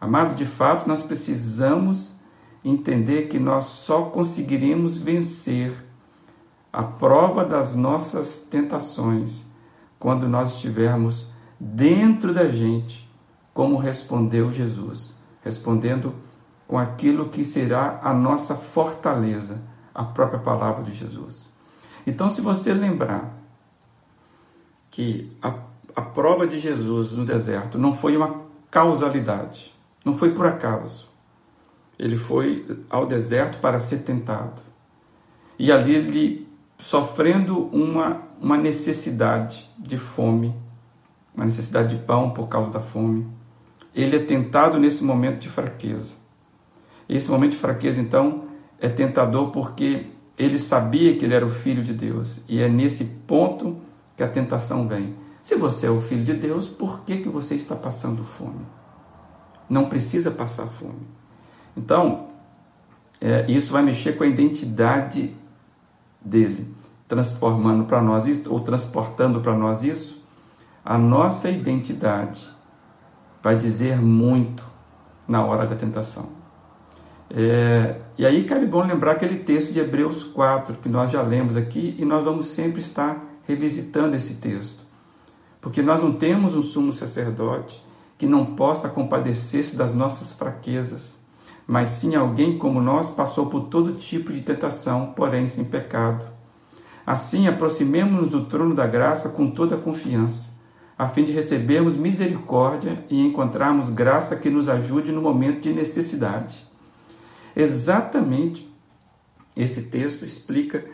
Amado, 0.00 0.34
de 0.34 0.44
fato, 0.44 0.88
nós 0.88 1.02
precisamos 1.02 2.16
entender 2.64 3.28
que 3.28 3.38
nós 3.38 3.66
só 3.66 4.06
conseguiremos 4.06 4.98
vencer 4.98 5.72
a 6.72 6.82
prova 6.82 7.44
das 7.44 7.76
nossas 7.76 8.40
tentações 8.40 9.48
quando 10.00 10.26
nós 10.26 10.54
estivermos 10.54 11.28
dentro 11.60 12.34
da 12.34 12.48
gente, 12.48 13.08
como 13.54 13.76
respondeu 13.76 14.50
Jesus, 14.50 15.14
respondendo 15.44 16.14
com 16.66 16.78
aquilo 16.78 17.28
que 17.28 17.44
será 17.44 18.00
a 18.02 18.14
nossa 18.14 18.54
fortaleza, 18.54 19.60
a 19.94 20.02
própria 20.02 20.40
palavra 20.40 20.82
de 20.82 20.92
Jesus. 20.92 21.52
Então, 22.06 22.30
se 22.30 22.40
você 22.40 22.72
lembrar 22.72 23.36
que 24.90 25.36
a, 25.42 25.54
a 25.94 26.02
prova 26.02 26.46
de 26.46 26.58
Jesus 26.58 27.12
no 27.12 27.24
deserto 27.24 27.76
não 27.76 27.94
foi 27.94 28.16
uma 28.16 28.42
causalidade, 28.70 29.74
não 30.04 30.16
foi 30.16 30.32
por 30.32 30.46
acaso. 30.46 31.08
Ele 31.98 32.16
foi 32.16 32.84
ao 32.88 33.04
deserto 33.04 33.58
para 33.58 33.78
ser 33.78 33.98
tentado. 33.98 34.62
E 35.58 35.70
ali 35.70 35.94
ele 35.94 36.48
sofrendo 36.78 37.66
uma, 37.66 38.22
uma 38.40 38.56
necessidade 38.56 39.68
de 39.78 39.98
fome, 39.98 40.54
uma 41.34 41.44
necessidade 41.44 41.96
de 41.96 42.02
pão 42.02 42.30
por 42.30 42.48
causa 42.48 42.70
da 42.70 42.80
fome. 42.80 43.26
Ele 43.94 44.16
é 44.16 44.18
tentado 44.20 44.78
nesse 44.78 45.04
momento 45.04 45.40
de 45.40 45.48
fraqueza. 45.48 46.14
Esse 47.08 47.30
momento 47.30 47.52
de 47.52 47.58
fraqueza, 47.58 48.00
então, 48.00 48.44
é 48.78 48.88
tentador 48.88 49.50
porque 49.50 50.06
ele 50.38 50.58
sabia 50.58 51.16
que 51.16 51.24
ele 51.24 51.34
era 51.34 51.44
o 51.44 51.50
filho 51.50 51.82
de 51.82 51.92
Deus. 51.92 52.40
E 52.48 52.62
é 52.62 52.68
nesse 52.68 53.04
ponto 53.04 53.76
que 54.16 54.22
a 54.22 54.28
tentação 54.28 54.88
vem. 54.88 55.14
Se 55.42 55.54
você 55.54 55.86
é 55.86 55.90
o 55.90 56.00
filho 56.00 56.24
de 56.24 56.34
Deus, 56.34 56.68
por 56.68 57.00
que, 57.04 57.18
que 57.18 57.28
você 57.28 57.54
está 57.54 57.74
passando 57.74 58.24
fome? 58.24 58.64
Não 59.68 59.86
precisa 59.86 60.30
passar 60.30 60.66
fome. 60.66 61.06
Então, 61.76 62.28
é, 63.20 63.44
isso 63.50 63.72
vai 63.72 63.82
mexer 63.82 64.16
com 64.16 64.24
a 64.24 64.26
identidade 64.26 65.36
dele, 66.20 66.66
transformando 67.10 67.86
para 67.86 68.00
nós 68.00 68.24
isso, 68.24 68.50
ou 68.52 68.60
transportando 68.60 69.40
para 69.40 69.52
nós 69.52 69.82
isso, 69.82 70.24
a 70.84 70.96
nossa 70.96 71.50
identidade 71.50 72.48
vai 73.42 73.56
dizer 73.56 74.00
muito 74.00 74.64
na 75.26 75.44
hora 75.44 75.66
da 75.66 75.74
tentação. 75.74 76.28
É, 77.28 77.96
e 78.16 78.24
aí 78.24 78.44
cabe 78.44 78.64
bom 78.64 78.86
lembrar 78.86 79.12
aquele 79.12 79.40
texto 79.40 79.72
de 79.72 79.80
Hebreus 79.80 80.22
4, 80.22 80.76
que 80.76 80.88
nós 80.88 81.10
já 81.10 81.20
lemos 81.20 81.56
aqui, 81.56 81.96
e 81.98 82.04
nós 82.04 82.22
vamos 82.22 82.46
sempre 82.46 82.80
estar 82.80 83.24
revisitando 83.44 84.14
esse 84.14 84.34
texto. 84.34 84.84
Porque 85.60 85.82
nós 85.82 86.00
não 86.00 86.12
temos 86.12 86.54
um 86.54 86.62
sumo 86.62 86.92
sacerdote 86.92 87.84
que 88.16 88.26
não 88.26 88.46
possa 88.54 88.88
compadecer-se 88.88 89.74
das 89.74 89.92
nossas 89.92 90.30
fraquezas, 90.30 91.18
mas 91.66 91.88
sim 91.88 92.14
alguém 92.14 92.56
como 92.56 92.80
nós 92.80 93.10
passou 93.10 93.46
por 93.46 93.62
todo 93.62 93.94
tipo 93.94 94.32
de 94.32 94.42
tentação, 94.42 95.12
porém 95.16 95.48
sem 95.48 95.64
pecado. 95.64 96.39
Assim, 97.06 97.48
aproximemo-nos 97.48 98.30
do 98.30 98.44
trono 98.44 98.74
da 98.74 98.86
graça 98.86 99.28
com 99.28 99.50
toda 99.50 99.74
a 99.74 99.80
confiança, 99.80 100.52
a 100.98 101.08
fim 101.08 101.24
de 101.24 101.32
recebermos 101.32 101.96
misericórdia 101.96 103.04
e 103.08 103.20
encontrarmos 103.20 103.90
graça 103.90 104.36
que 104.36 104.50
nos 104.50 104.68
ajude 104.68 105.12
no 105.12 105.22
momento 105.22 105.60
de 105.60 105.72
necessidade. 105.72 106.64
Exatamente 107.56 108.70
esse 109.56 109.82
texto 109.82 110.24
explica 110.24 110.84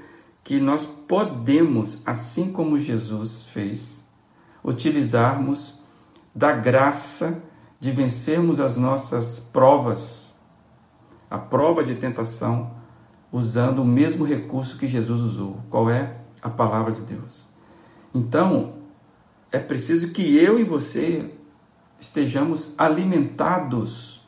que 0.43 0.59
nós 0.59 0.87
podemos, 0.87 2.01
assim 2.07 2.51
como 2.53 2.79
Jesus 2.79 3.45
fez, 3.53 4.05
utilizarmos 4.65 5.79
da 6.35 6.53
graça 6.53 7.43
de 7.79 7.91
vencermos 7.91 8.61
as 8.61 8.77
nossas 8.77 9.39
provas 9.39 10.27
a 11.31 11.39
prova 11.39 11.83
de 11.83 11.95
tentação 11.95 12.71
usando 13.31 13.81
o 13.81 13.85
mesmo 13.85 14.25
recurso 14.25 14.79
que 14.79 14.87
Jesus 14.87 15.21
usou. 15.21 15.61
Qual 15.69 15.91
é? 15.91 16.17
A 16.41 16.49
palavra 16.49 16.93
de 16.93 17.03
Deus. 17.03 17.47
Então, 18.15 18.75
é 19.51 19.59
preciso 19.59 20.13
que 20.13 20.37
eu 20.37 20.59
e 20.59 20.65
você 20.65 21.31
estejamos 21.99 22.75
alimentados 22.77 24.27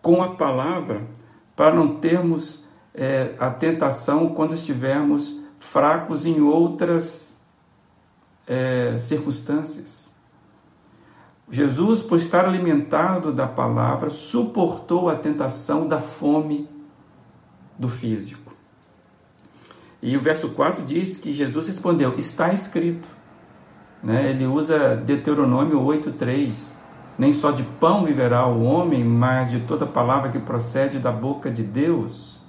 com 0.00 0.22
a 0.22 0.34
palavra 0.36 1.06
para 1.56 1.74
não 1.74 1.96
termos 1.96 2.64
é, 2.94 3.34
a 3.38 3.50
tentação 3.50 4.28
quando 4.34 4.54
estivermos 4.54 5.38
fracos 5.58 6.24
em 6.24 6.40
outras 6.40 7.40
é, 8.46 8.96
circunstâncias. 8.98 10.08
Jesus, 11.50 12.02
por 12.02 12.18
estar 12.18 12.44
alimentado 12.44 13.32
da 13.32 13.46
palavra, 13.46 14.10
suportou 14.10 15.08
a 15.08 15.16
tentação 15.16 15.86
da 15.86 16.00
fome 16.00 16.68
do 17.78 17.88
físico. 17.88 18.52
E 20.02 20.16
o 20.16 20.20
verso 20.20 20.50
4 20.50 20.84
diz 20.84 21.16
que 21.16 21.32
Jesus 21.32 21.66
respondeu: 21.66 22.14
Está 22.16 22.52
escrito. 22.52 23.08
Né? 24.02 24.30
Ele 24.30 24.46
usa 24.46 24.96
Deuteronômio 24.96 25.80
8,3. 25.80 26.76
Nem 27.18 27.32
só 27.32 27.50
de 27.50 27.64
pão 27.64 28.04
viverá 28.04 28.46
o 28.46 28.62
homem, 28.62 29.02
mas 29.02 29.50
de 29.50 29.60
toda 29.60 29.84
palavra 29.84 30.30
que 30.30 30.38
procede 30.38 31.00
da 31.00 31.10
boca 31.10 31.50
de 31.50 31.64
Deus. 31.64 32.40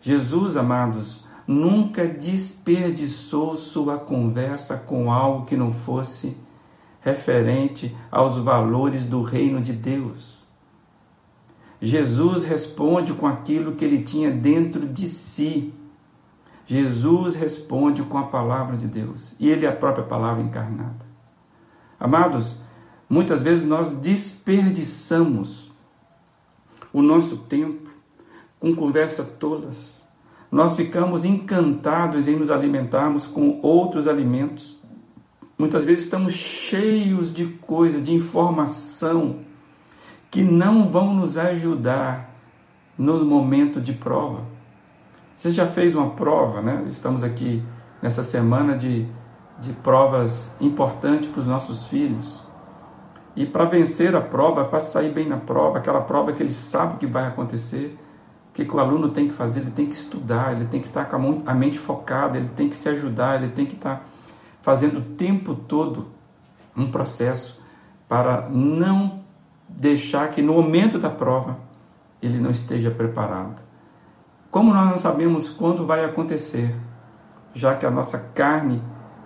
Jesus, 0.00 0.56
amados, 0.56 1.24
nunca 1.44 2.06
desperdiçou 2.06 3.56
sua 3.56 3.98
conversa 3.98 4.76
com 4.76 5.10
algo 5.10 5.44
que 5.44 5.56
não 5.56 5.72
fosse 5.72 6.36
referente 7.00 7.94
aos 8.12 8.36
valores 8.38 9.04
do 9.04 9.22
reino 9.22 9.60
de 9.60 9.72
Deus. 9.72 10.43
Jesus 11.84 12.44
responde 12.44 13.12
com 13.12 13.26
aquilo 13.26 13.74
que 13.74 13.84
ele 13.84 14.02
tinha 14.02 14.30
dentro 14.30 14.86
de 14.88 15.06
si. 15.06 15.70
Jesus 16.64 17.36
responde 17.36 18.02
com 18.02 18.16
a 18.16 18.22
palavra 18.22 18.74
de 18.74 18.86
Deus. 18.86 19.34
E 19.38 19.50
ele 19.50 19.66
é 19.66 19.68
a 19.68 19.76
própria 19.76 20.02
palavra 20.02 20.42
encarnada. 20.42 21.04
Amados, 22.00 22.56
muitas 23.06 23.42
vezes 23.42 23.64
nós 23.64 23.96
desperdiçamos 23.96 25.70
o 26.90 27.02
nosso 27.02 27.36
tempo 27.36 27.90
com 28.58 28.74
conversas 28.74 29.28
tolas. 29.38 30.04
Nós 30.50 30.76
ficamos 30.76 31.22
encantados 31.26 32.26
em 32.28 32.36
nos 32.36 32.50
alimentarmos 32.50 33.26
com 33.26 33.60
outros 33.60 34.08
alimentos. 34.08 34.80
Muitas 35.58 35.84
vezes 35.84 36.04
estamos 36.04 36.32
cheios 36.32 37.30
de 37.30 37.44
coisas, 37.44 38.02
de 38.02 38.14
informação 38.14 39.40
que 40.34 40.42
não 40.42 40.88
vão 40.88 41.14
nos 41.14 41.38
ajudar 41.38 42.28
no 42.98 43.24
momento 43.24 43.80
de 43.80 43.92
prova. 43.92 44.40
Você 45.36 45.48
já 45.52 45.64
fez 45.64 45.94
uma 45.94 46.10
prova, 46.10 46.60
né? 46.60 46.88
Estamos 46.90 47.22
aqui 47.22 47.62
nessa 48.02 48.24
semana 48.24 48.76
de, 48.76 49.06
de 49.60 49.72
provas 49.74 50.52
importantes 50.60 51.28
para 51.28 51.40
os 51.40 51.46
nossos 51.46 51.86
filhos. 51.86 52.42
E 53.36 53.46
para 53.46 53.64
vencer 53.64 54.16
a 54.16 54.20
prova, 54.20 54.64
para 54.64 54.80
sair 54.80 55.12
bem 55.12 55.28
na 55.28 55.36
prova, 55.36 55.78
aquela 55.78 56.00
prova 56.00 56.32
que 56.32 56.42
ele 56.42 56.52
sabe 56.52 56.96
que 56.96 57.06
vai 57.06 57.28
acontecer, 57.28 57.96
o 58.50 58.54
que, 58.54 58.64
que 58.64 58.74
o 58.74 58.80
aluno 58.80 59.10
tem 59.10 59.28
que 59.28 59.34
fazer? 59.34 59.60
Ele 59.60 59.70
tem 59.70 59.86
que 59.86 59.94
estudar, 59.94 60.50
ele 60.50 60.64
tem 60.64 60.80
que 60.80 60.88
estar 60.88 61.04
com 61.04 61.44
a 61.46 61.54
mente 61.54 61.78
focada, 61.78 62.36
ele 62.36 62.50
tem 62.56 62.68
que 62.68 62.74
se 62.74 62.88
ajudar, 62.88 63.40
ele 63.40 63.52
tem 63.52 63.66
que 63.66 63.76
estar 63.76 64.04
fazendo 64.62 64.98
o 64.98 65.14
tempo 65.14 65.54
todo 65.54 66.08
um 66.76 66.90
processo 66.90 67.62
para 68.08 68.48
não 68.50 69.22
deixar 69.76 70.30
que 70.30 70.40
no 70.40 70.54
momento 70.54 70.98
da 70.98 71.10
prova 71.10 71.58
ele 72.22 72.38
não 72.38 72.50
esteja 72.50 72.90
preparado. 72.90 73.62
Como 74.50 74.72
nós 74.72 74.88
não 74.88 74.98
sabemos 74.98 75.48
quando 75.48 75.86
vai 75.86 76.04
acontecer, 76.04 76.74
já 77.52 77.74
que 77.74 77.84
a 77.84 77.90
nossa 77.90 78.18
carne 78.18 78.82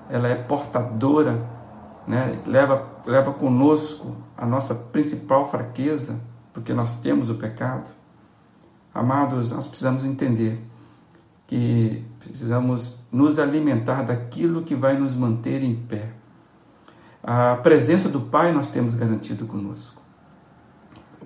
ela 0.09 0.27
é 0.27 0.35
portadora, 0.35 1.47
né, 2.07 2.41
leva, 2.47 2.89
leva 3.05 3.33
conosco 3.33 4.17
a 4.37 4.47
nossa 4.47 4.75
principal 4.75 5.51
fraqueza, 5.51 6.19
porque 6.53 6.73
nós 6.73 6.97
temos 6.97 7.29
o 7.29 7.35
pecado. 7.35 7.91
Amados, 8.95 9.51
nós 9.51 9.67
precisamos 9.67 10.05
entender 10.05 10.65
que 11.47 12.05
precisamos 12.19 13.05
nos 13.13 13.39
alimentar 13.39 14.03
daquilo 14.03 14.63
que 14.63 14.75
vai 14.75 14.97
nos 14.99 15.15
manter 15.15 15.63
em 15.63 15.75
pé. 15.75 16.11
A 17.23 17.57
presença 17.57 18.09
do 18.09 18.21
Pai 18.21 18.53
nós 18.53 18.69
temos 18.69 18.95
garantido 18.95 19.47
conosco. 19.47 19.98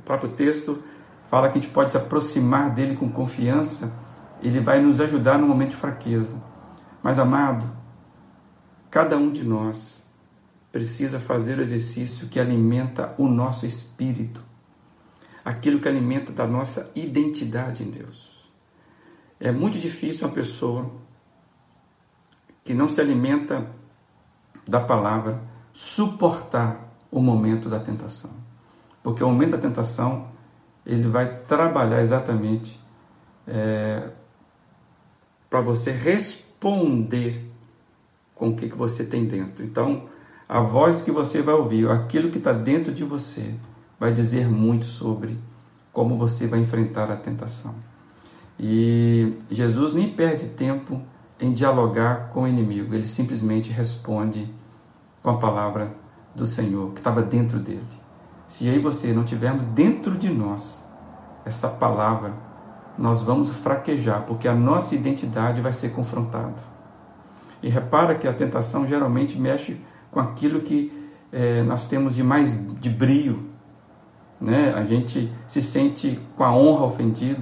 Próprio 0.05 0.31
texto 0.31 0.83
fala 1.29 1.49
que 1.49 1.59
a 1.59 1.61
gente 1.61 1.73
pode 1.73 1.93
se 1.93 1.97
aproximar 1.97 2.71
dele 2.71 2.97
com 2.97 3.09
confiança, 3.11 3.93
ele 4.43 4.61
vai 4.61 4.81
nos 4.81 5.01
ajudar 5.01 5.39
no 5.39 5.47
momento 5.47 5.71
de 5.71 5.77
fraqueza. 5.77 6.37
Mas, 7.03 7.19
amado, 7.19 7.65
cada 8.91 9.17
um 9.17 9.31
de 9.31 9.45
nós 9.45 10.03
precisa 10.71 11.21
fazer 11.21 11.59
o 11.59 11.63
exercício 11.63 12.29
que 12.29 12.41
alimenta 12.41 13.15
o 13.19 13.29
nosso 13.29 13.67
espírito, 13.67 14.43
aquilo 15.45 15.81
que 15.81 15.89
alimenta 15.89 16.33
da 16.33 16.47
nossa 16.47 16.91
identidade 16.95 17.83
em 17.83 17.91
Deus. 17.91 18.51
É 19.39 19.53
muito 19.53 19.79
difícil 19.79 20.27
uma 20.27 20.35
pessoa 20.35 20.91
que 22.65 22.73
não 22.73 22.89
se 22.89 23.01
alimenta 23.01 23.67
da 24.67 24.81
palavra 24.81 25.43
suportar 25.73 26.95
o 27.11 27.21
momento 27.21 27.69
da 27.69 27.81
tentação. 27.81 28.42
Porque 29.03 29.23
o 29.23 29.29
momento 29.29 29.53
da 29.53 29.59
tentação, 29.59 30.29
ele 30.87 31.09
vai 31.09 31.41
trabalhar 31.41 32.01
exatamente 32.01 32.81
é, 33.47 34.09
para 35.51 35.61
você 35.61 35.91
responder 35.91 37.51
com 38.35 38.49
o 38.49 38.57
que, 38.57 38.69
que 38.69 38.77
você 38.77 39.05
tem 39.05 39.27
dentro. 39.27 39.65
Então, 39.65 40.05
a 40.49 40.61
voz 40.61 41.03
que 41.03 41.11
você 41.11 41.43
vai 41.43 41.55
ouvir, 41.55 41.89
aquilo 41.91 42.31
que 42.31 42.39
está 42.39 42.53
dentro 42.53 42.93
de 42.93 43.05
você, 43.05 43.55
vai 43.99 44.13
dizer 44.13 44.49
muito 44.49 44.85
sobre 44.85 45.39
como 45.93 46.17
você 46.17 46.47
vai 46.47 46.61
enfrentar 46.61 47.11
a 47.11 47.17
tentação. 47.17 47.75
E 48.59 49.35
Jesus 49.51 49.95
nem 49.95 50.13
perde 50.13 50.47
tempo 50.49 51.01
em 51.41 51.53
dialogar 51.53 52.29
com 52.29 52.43
o 52.43 52.49
inimigo, 52.49 52.95
ele 52.95 53.07
simplesmente 53.07 53.71
responde 53.71 54.53
com 55.23 55.31
a 55.31 55.39
palavra 55.39 55.95
do 56.35 56.47
Senhor 56.47 56.93
que 56.93 57.01
estava 57.01 57.23
dentro 57.23 57.59
dele. 57.59 58.02
Se 58.53 58.67
eu 58.67 58.75
e 58.75 58.79
você 58.79 59.15
não 59.15 59.25
tivermos 59.25 59.65
dentro 59.65 60.11
de 60.11 60.29
nós 60.29 60.85
essa 61.43 61.69
palavra, 61.69 62.35
nós 62.99 63.23
vamos 63.23 63.49
fraquejar, 63.49 64.25
porque 64.27 64.47
a 64.47 64.55
nossa 64.55 64.95
identidade 64.95 65.63
vai 65.63 65.73
ser 65.73 65.89
confrontada. 65.93 66.57
E 67.63 67.71
repara 67.71 68.15
que 68.15 68.29
a 68.29 68.33
tentação 68.35 68.87
geralmente 68.87 69.39
mexe 69.39 69.81
com 70.11 70.21
aquilo 70.21 70.61
que 70.61 70.93
é, 71.33 71.63
nós 71.63 71.87
temos 71.87 72.15
de 72.15 72.23
mais 72.23 72.55
de 72.79 72.91
brio, 72.91 73.49
né? 74.39 74.75
A 74.77 74.85
gente 74.85 75.33
se 75.49 75.63
sente 75.63 76.21
com 76.37 76.45
a 76.45 76.55
honra 76.55 76.85
ofendida 76.85 77.41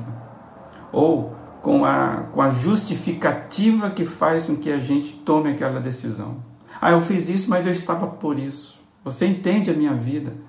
ou 0.93 1.35
com 1.61 1.85
a, 1.85 2.29
com 2.33 2.41
a 2.41 2.53
justificativa 2.53 3.91
que 3.91 4.07
faz 4.07 4.47
com 4.47 4.55
que 4.55 4.71
a 4.71 4.79
gente 4.79 5.13
tome 5.13 5.51
aquela 5.51 5.81
decisão. 5.81 6.37
Ah, 6.81 6.93
eu 6.93 7.03
fiz 7.03 7.29
isso, 7.29 7.51
mas 7.51 7.67
eu 7.67 7.73
estava 7.73 8.07
por 8.07 8.39
isso. 8.39 8.81
Você 9.03 9.27
entende 9.27 9.73
a 9.73 9.75
minha 9.75 9.95
vida? 9.95 10.49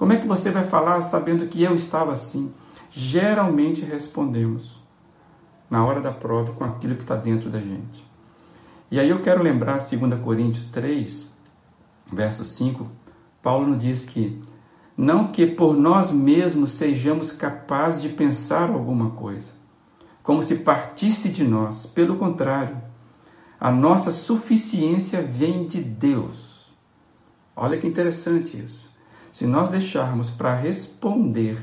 Como 0.00 0.14
é 0.14 0.16
que 0.16 0.26
você 0.26 0.50
vai 0.50 0.64
falar 0.64 1.02
sabendo 1.02 1.46
que 1.46 1.62
eu 1.62 1.74
estava 1.74 2.14
assim? 2.14 2.50
Geralmente 2.90 3.82
respondemos 3.82 4.80
na 5.68 5.84
hora 5.84 6.00
da 6.00 6.10
prova 6.10 6.54
com 6.54 6.64
aquilo 6.64 6.94
que 6.94 7.02
está 7.02 7.14
dentro 7.14 7.50
da 7.50 7.60
gente. 7.60 8.02
E 8.90 8.98
aí 8.98 9.10
eu 9.10 9.20
quero 9.20 9.42
lembrar 9.42 9.76
2 9.76 10.14
Coríntios 10.24 10.64
3, 10.64 11.30
verso 12.10 12.46
5, 12.46 12.90
Paulo 13.42 13.66
nos 13.66 13.78
diz 13.78 14.06
que 14.06 14.40
não 14.96 15.28
que 15.28 15.46
por 15.46 15.76
nós 15.76 16.10
mesmos 16.10 16.70
sejamos 16.70 17.30
capazes 17.30 18.00
de 18.00 18.08
pensar 18.08 18.70
alguma 18.70 19.10
coisa, 19.10 19.52
como 20.22 20.42
se 20.42 20.60
partisse 20.60 21.28
de 21.28 21.44
nós. 21.44 21.84
Pelo 21.84 22.16
contrário, 22.16 22.80
a 23.60 23.70
nossa 23.70 24.10
suficiência 24.10 25.20
vem 25.20 25.66
de 25.66 25.82
Deus. 25.82 26.72
Olha 27.54 27.76
que 27.76 27.86
interessante 27.86 28.58
isso. 28.58 28.89
Se 29.30 29.46
nós 29.46 29.68
deixarmos 29.68 30.30
para 30.30 30.54
responder 30.54 31.58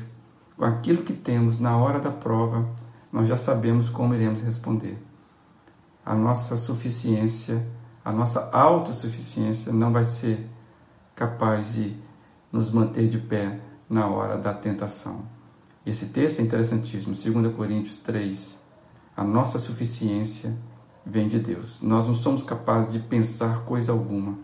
com 0.56 0.64
aquilo 0.64 1.02
que 1.02 1.12
temos 1.12 1.58
na 1.58 1.76
hora 1.76 2.00
da 2.00 2.10
prova, 2.10 2.68
nós 3.12 3.28
já 3.28 3.36
sabemos 3.36 3.88
como 3.88 4.14
iremos 4.14 4.40
responder. 4.40 4.98
A 6.04 6.14
nossa 6.14 6.56
suficiência, 6.56 7.66
a 8.04 8.10
nossa 8.10 8.48
autossuficiência 8.52 9.72
não 9.72 9.92
vai 9.92 10.04
ser 10.04 10.48
capaz 11.14 11.74
de 11.74 11.96
nos 12.50 12.70
manter 12.70 13.08
de 13.08 13.18
pé 13.18 13.60
na 13.88 14.06
hora 14.06 14.38
da 14.38 14.54
tentação. 14.54 15.22
Esse 15.84 16.06
texto 16.06 16.40
é 16.40 16.42
interessantíssimo, 16.42 17.14
2 17.14 17.54
Coríntios 17.54 17.96
3. 17.96 18.62
A 19.16 19.24
nossa 19.24 19.58
suficiência 19.58 20.56
vem 21.04 21.28
de 21.28 21.38
Deus. 21.38 21.80
Nós 21.82 22.06
não 22.06 22.14
somos 22.14 22.42
capazes 22.42 22.92
de 22.92 22.98
pensar 22.98 23.64
coisa 23.64 23.92
alguma 23.92 24.38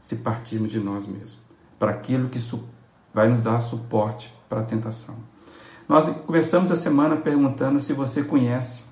se 0.00 0.16
partirmos 0.16 0.70
de 0.70 0.78
nós 0.78 1.06
mesmos, 1.06 1.38
para 1.78 1.90
aquilo 1.90 2.28
que 2.28 2.38
vai 3.12 3.28
nos 3.28 3.42
dar 3.42 3.60
suporte 3.60 4.34
para 4.48 4.60
a 4.60 4.64
tentação. 4.64 5.16
Nós 5.88 6.08
começamos 6.26 6.70
a 6.70 6.76
semana 6.76 7.16
perguntando 7.16 7.80
se 7.80 7.92
você 7.92 8.22
conhece, 8.22 8.82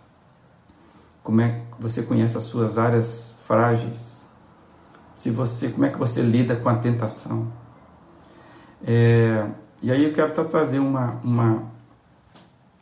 como 1.22 1.40
é 1.40 1.50
que 1.50 1.82
você 1.82 2.02
conhece 2.02 2.36
as 2.36 2.44
suas 2.44 2.78
áreas 2.78 3.34
frágeis, 3.46 4.24
se 5.14 5.30
você, 5.30 5.68
como 5.68 5.84
é 5.84 5.90
que 5.90 5.98
você 5.98 6.22
lida 6.22 6.56
com 6.56 6.68
a 6.68 6.76
tentação. 6.76 7.52
É, 8.86 9.48
e 9.82 9.90
aí 9.90 10.04
eu 10.04 10.12
quero 10.12 10.32
trazer 10.44 10.78
uma, 10.78 11.20
uma, 11.24 11.64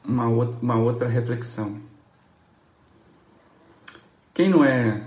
uma 0.05 0.29
outra, 0.29 0.59
uma 0.61 0.77
outra 0.77 1.09
reflexão. 1.09 1.77
Quem 4.35 4.49
não 4.49 4.65
é 4.65 5.03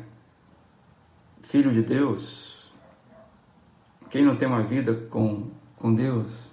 filho 1.41 1.71
de 1.71 1.81
Deus, 1.81 2.54
quem 4.15 4.23
não 4.23 4.37
tem 4.37 4.47
uma 4.47 4.61
vida 4.61 4.93
com, 5.09 5.49
com 5.75 5.93
Deus, 5.93 6.49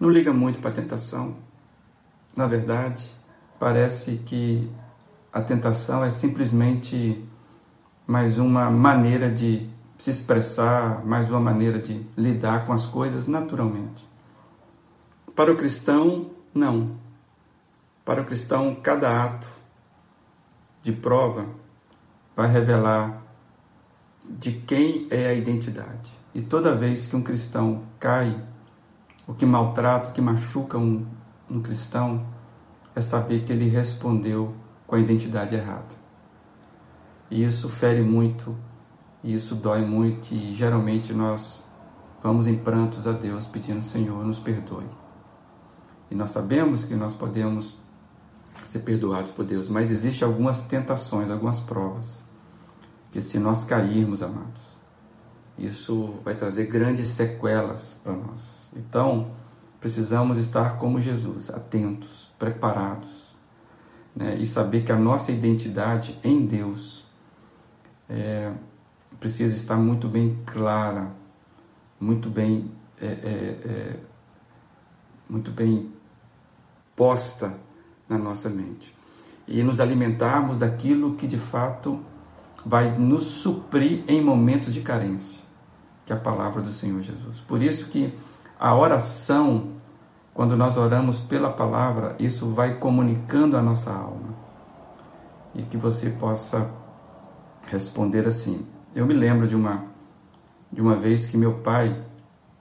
não 0.00 0.10
liga 0.10 0.32
muito 0.32 0.58
para 0.58 0.70
a 0.70 0.72
tentação. 0.72 1.36
Na 2.34 2.48
verdade, 2.48 3.08
parece 3.56 4.16
que 4.26 4.68
a 5.32 5.40
tentação 5.40 6.02
é 6.02 6.10
simplesmente 6.10 7.24
mais 8.04 8.36
uma 8.36 8.68
maneira 8.68 9.30
de 9.30 9.70
se 9.96 10.10
expressar, 10.10 11.06
mais 11.06 11.30
uma 11.30 11.38
maneira 11.38 11.78
de 11.78 12.04
lidar 12.16 12.66
com 12.66 12.72
as 12.72 12.84
coisas 12.84 13.28
naturalmente. 13.28 14.04
Para 15.36 15.52
o 15.52 15.56
cristão, 15.56 16.32
não. 16.52 16.96
Para 18.04 18.22
o 18.22 18.24
cristão, 18.24 18.74
cada 18.74 19.22
ato 19.22 19.46
de 20.82 20.90
prova 20.90 21.46
vai 22.34 22.50
revelar 22.50 23.22
de 24.28 24.50
quem 24.50 25.06
é 25.12 25.28
a 25.28 25.32
identidade. 25.32 26.21
E 26.34 26.40
toda 26.40 26.74
vez 26.74 27.06
que 27.06 27.14
um 27.14 27.22
cristão 27.22 27.82
cai, 27.98 28.42
o 29.26 29.34
que 29.34 29.44
maltrata, 29.44 30.08
o 30.08 30.12
que 30.12 30.20
machuca 30.20 30.78
um, 30.78 31.06
um 31.50 31.60
cristão, 31.60 32.26
é 32.94 33.00
saber 33.00 33.44
que 33.44 33.52
ele 33.52 33.68
respondeu 33.68 34.54
com 34.86 34.96
a 34.96 34.98
identidade 34.98 35.54
errada. 35.54 36.02
E 37.30 37.44
isso 37.44 37.68
fere 37.68 38.02
muito, 38.02 38.56
e 39.22 39.34
isso 39.34 39.54
dói 39.54 39.82
muito, 39.82 40.32
e 40.32 40.54
geralmente 40.54 41.12
nós 41.12 41.64
vamos 42.22 42.46
em 42.46 42.56
prantos 42.56 43.06
a 43.06 43.12
Deus 43.12 43.46
pedindo, 43.46 43.82
Senhor, 43.82 44.24
nos 44.24 44.38
perdoe. 44.38 44.86
E 46.10 46.14
nós 46.14 46.30
sabemos 46.30 46.84
que 46.84 46.94
nós 46.94 47.14
podemos 47.14 47.80
ser 48.66 48.80
perdoados 48.80 49.30
por 49.30 49.44
Deus, 49.44 49.68
mas 49.68 49.90
existem 49.90 50.26
algumas 50.26 50.62
tentações, 50.62 51.30
algumas 51.30 51.58
provas, 51.58 52.22
que 53.10 53.20
se 53.20 53.38
nós 53.38 53.64
cairmos, 53.64 54.22
amados, 54.22 54.71
isso 55.58 56.14
vai 56.24 56.34
trazer 56.34 56.66
grandes 56.66 57.08
sequelas 57.08 58.00
para 58.02 58.12
nós. 58.12 58.70
Então, 58.74 59.32
precisamos 59.80 60.38
estar 60.38 60.78
como 60.78 61.00
Jesus, 61.00 61.50
atentos, 61.50 62.30
preparados, 62.38 63.34
né? 64.14 64.36
e 64.38 64.46
saber 64.46 64.84
que 64.84 64.92
a 64.92 64.96
nossa 64.96 65.32
identidade 65.32 66.18
em 66.22 66.44
Deus 66.44 67.04
é, 68.08 68.52
precisa 69.18 69.54
estar 69.54 69.76
muito 69.76 70.08
bem 70.08 70.38
clara, 70.46 71.12
muito 72.00 72.28
bem, 72.28 72.70
é, 73.00 73.06
é, 73.06 73.10
é 73.10 73.96
muito 75.28 75.50
bem 75.50 75.92
posta 76.94 77.54
na 78.08 78.18
nossa 78.18 78.48
mente. 78.48 78.94
E 79.46 79.62
nos 79.62 79.80
alimentarmos 79.80 80.56
daquilo 80.56 81.14
que 81.14 81.26
de 81.26 81.38
fato 81.38 82.00
vai 82.64 82.96
nos 82.96 83.24
suprir 83.24 84.04
em 84.06 84.22
momentos 84.22 84.72
de 84.72 84.80
carência, 84.80 85.41
que 86.04 86.12
é 86.12 86.16
a 86.16 86.18
palavra 86.18 86.60
do 86.62 86.72
Senhor 86.72 87.00
Jesus. 87.00 87.40
Por 87.40 87.62
isso 87.62 87.88
que 87.88 88.16
a 88.58 88.74
oração, 88.74 89.72
quando 90.34 90.56
nós 90.56 90.76
oramos 90.76 91.18
pela 91.18 91.50
palavra, 91.50 92.16
isso 92.18 92.50
vai 92.50 92.76
comunicando 92.76 93.56
a 93.56 93.62
nossa 93.62 93.92
alma. 93.92 94.34
E 95.54 95.62
que 95.62 95.76
você 95.76 96.10
possa 96.10 96.70
responder 97.66 98.26
assim. 98.26 98.66
Eu 98.94 99.06
me 99.06 99.14
lembro 99.14 99.46
de 99.46 99.54
uma 99.54 99.92
de 100.72 100.80
uma 100.80 100.96
vez 100.96 101.26
que 101.26 101.36
meu 101.36 101.58
pai, 101.58 101.94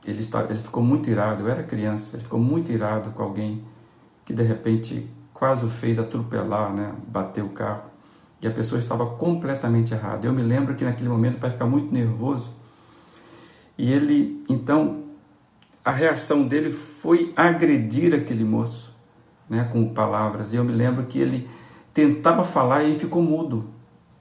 ele 0.06 0.20
está, 0.20 0.44
ele 0.44 0.60
ficou 0.60 0.84
muito 0.84 1.10
irado, 1.10 1.44
eu 1.44 1.50
era 1.50 1.64
criança, 1.64 2.18
ele 2.18 2.24
ficou 2.24 2.40
muito 2.40 2.70
irado 2.70 3.12
com 3.12 3.24
alguém 3.24 3.64
que 4.26 4.34
de 4.34 4.44
repente 4.44 5.10
quase 5.34 5.64
o 5.64 5.70
fez 5.70 5.98
atropelar, 5.98 6.74
né, 6.74 6.94
bater 7.08 7.42
o 7.42 7.50
carro 7.50 7.84
e 8.42 8.48
a 8.48 8.52
pessoa 8.52 8.80
estava 8.80 9.06
completamente 9.06 9.94
errada. 9.94 10.28
Eu 10.28 10.34
me 10.34 10.42
lembro 10.42 10.76
que 10.76 10.84
naquele 10.84 11.08
momento 11.08 11.38
o 11.38 11.40
pai 11.40 11.52
ficar 11.52 11.66
muito 11.66 11.94
nervoso 11.94 12.52
e 13.82 13.92
ele, 13.92 14.46
então, 14.48 15.06
a 15.84 15.90
reação 15.90 16.48
dele 16.48 16.72
foi 16.72 17.34
agredir 17.36 18.14
aquele 18.14 18.44
moço, 18.44 18.96
né, 19.50 19.68
com 19.74 19.92
palavras. 19.92 20.54
E 20.54 20.58
eu 20.58 20.64
me 20.64 20.72
lembro 20.72 21.08
que 21.08 21.18
ele 21.18 21.50
tentava 21.92 22.44
falar 22.44 22.84
e 22.84 23.00
ficou 23.00 23.24
mudo. 23.24 23.72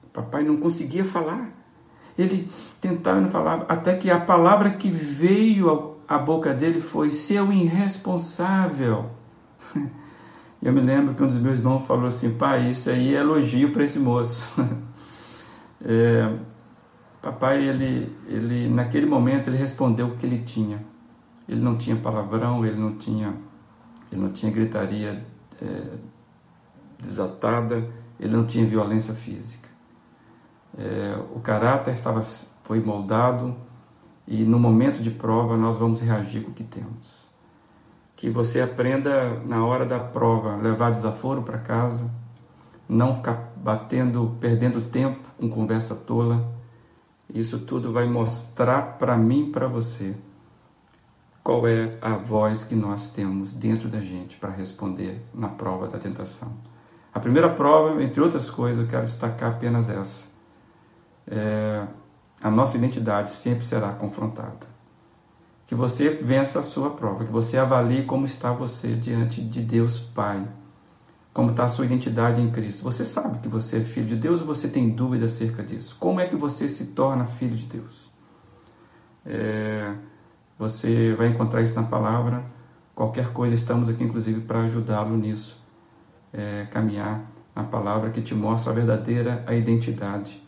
O 0.03 0.07
papai 0.07 0.41
não 0.43 0.57
conseguia 0.57 1.05
falar. 1.05 1.51
Ele 2.17 2.49
tentava 2.81 3.19
e 3.19 3.21
não 3.21 3.29
falava, 3.29 3.67
até 3.69 3.95
que 3.95 4.09
a 4.09 4.19
palavra 4.19 4.71
que 4.71 4.89
veio 4.89 5.95
à 6.07 6.17
boca 6.17 6.55
dele 6.55 6.81
foi: 6.81 7.11
seu 7.11 7.53
irresponsável. 7.53 9.11
Eu 10.59 10.73
me 10.73 10.81
lembro 10.81 11.13
que 11.13 11.21
um 11.21 11.27
dos 11.27 11.37
meus 11.37 11.59
irmãos 11.59 11.85
falou 11.85 12.07
assim: 12.07 12.31
pai, 12.31 12.71
isso 12.71 12.89
aí 12.89 13.13
é 13.13 13.19
elogio 13.19 13.71
para 13.71 13.83
esse 13.83 13.99
moço. 13.99 14.47
é, 15.85 16.35
papai, 17.21 17.63
ele, 17.63 18.15
ele, 18.27 18.69
naquele 18.69 19.05
momento, 19.05 19.49
ele 19.49 19.57
respondeu 19.57 20.07
o 20.07 20.15
que 20.15 20.25
ele 20.25 20.39
tinha. 20.39 20.83
Ele 21.47 21.61
não 21.61 21.77
tinha 21.77 21.95
palavrão, 21.95 22.65
ele 22.65 22.79
não 22.79 22.95
tinha, 22.95 23.35
ele 24.11 24.21
não 24.21 24.31
tinha 24.31 24.51
gritaria 24.51 25.25
é, 25.61 25.97
desatada, 26.99 27.87
ele 28.19 28.35
não 28.35 28.45
tinha 28.45 28.65
violência 28.65 29.13
física. 29.13 29.69
É, 30.77 31.17
o 31.35 31.39
caráter 31.39 31.93
estava, 31.93 32.21
foi 32.63 32.79
moldado 32.79 33.55
e 34.27 34.43
no 34.43 34.57
momento 34.57 35.01
de 35.01 35.11
prova 35.11 35.57
nós 35.57 35.77
vamos 35.77 35.99
reagir 35.99 36.43
com 36.43 36.51
o 36.51 36.53
que 36.53 36.63
temos 36.63 37.21
que 38.21 38.29
você 38.29 38.61
aprenda 38.61 39.41
na 39.47 39.65
hora 39.65 39.83
da 39.83 39.99
prova 39.99 40.55
levar 40.55 40.91
desaforo 40.91 41.41
para 41.41 41.57
casa, 41.57 42.07
não 42.87 43.15
ficar 43.15 43.51
batendo, 43.55 44.37
perdendo 44.39 44.79
tempo 44.79 45.27
com 45.39 45.49
conversa 45.49 45.95
tola. 45.95 46.60
Isso 47.33 47.59
tudo 47.59 47.93
vai 47.93 48.07
mostrar 48.07 48.97
para 48.97 49.17
mim 49.17 49.51
para 49.51 49.67
você 49.67 50.15
qual 51.43 51.67
é 51.67 51.97
a 52.01 52.15
voz 52.15 52.63
que 52.63 52.75
nós 52.75 53.07
temos 53.07 53.51
dentro 53.51 53.89
da 53.89 53.99
gente 53.99 54.37
para 54.37 54.51
responder 54.51 55.25
na 55.33 55.47
prova 55.47 55.87
da 55.87 55.97
tentação. 55.97 56.51
A 57.13 57.19
primeira 57.19 57.49
prova, 57.49 58.01
entre 58.03 58.21
outras 58.21 58.49
coisas, 58.49 58.81
eu 58.81 58.87
quero 58.87 59.05
destacar 59.05 59.51
apenas 59.51 59.89
essa. 59.89 60.27
É, 61.27 61.85
a 62.41 62.51
nossa 62.51 62.77
identidade 62.77 63.31
sempre 63.31 63.65
será 63.65 63.91
confrontada 63.93 64.71
que 65.71 65.75
você 65.75 66.09
vença 66.09 66.59
a 66.59 66.63
sua 66.63 66.89
prova, 66.89 67.23
que 67.23 67.31
você 67.31 67.57
avalie 67.57 68.03
como 68.03 68.25
está 68.25 68.51
você 68.51 68.93
diante 68.93 69.41
de 69.41 69.61
Deus 69.61 69.97
Pai, 69.97 70.45
como 71.33 71.51
está 71.51 71.65
a 71.65 71.69
sua 71.69 71.85
identidade 71.85 72.41
em 72.41 72.51
Cristo. 72.51 72.83
Você 72.83 73.05
sabe 73.05 73.39
que 73.39 73.47
você 73.47 73.77
é 73.77 73.83
filho 73.83 74.07
de 74.07 74.15
Deus 74.15 74.41
ou 74.41 74.47
você 74.47 74.67
tem 74.67 74.89
dúvida 74.89 75.25
acerca 75.25 75.63
disso? 75.63 75.95
Como 75.99 76.19
é 76.19 76.27
que 76.27 76.35
você 76.35 76.67
se 76.67 76.87
torna 76.87 77.25
filho 77.25 77.55
de 77.55 77.65
Deus? 77.65 78.09
É, 79.25 79.93
você 80.57 81.13
vai 81.15 81.27
encontrar 81.27 81.61
isso 81.61 81.75
na 81.75 81.83
palavra. 81.83 82.43
Qualquer 82.93 83.31
coisa, 83.31 83.55
estamos 83.55 83.87
aqui 83.89 84.03
inclusive 84.03 84.41
para 84.41 84.61
ajudá-lo 84.61 85.15
nisso. 85.15 85.59
É, 86.33 86.67
caminhar 86.71 87.29
na 87.55 87.63
palavra 87.63 88.09
que 88.09 88.21
te 88.21 88.33
mostra 88.33 88.71
a 88.71 88.75
verdadeira 88.75 89.45
identidade, 89.49 90.41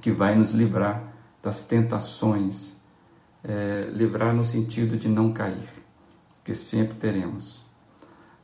que 0.00 0.12
vai 0.12 0.34
nos 0.36 0.52
livrar 0.52 1.02
das 1.42 1.62
tentações 1.62 2.74
é, 3.44 3.90
livrar 3.92 4.34
no 4.34 4.44
sentido 4.44 4.96
de 4.96 5.08
não 5.08 5.32
cair, 5.32 5.68
que 6.42 6.54
sempre 6.54 6.94
teremos. 6.94 7.63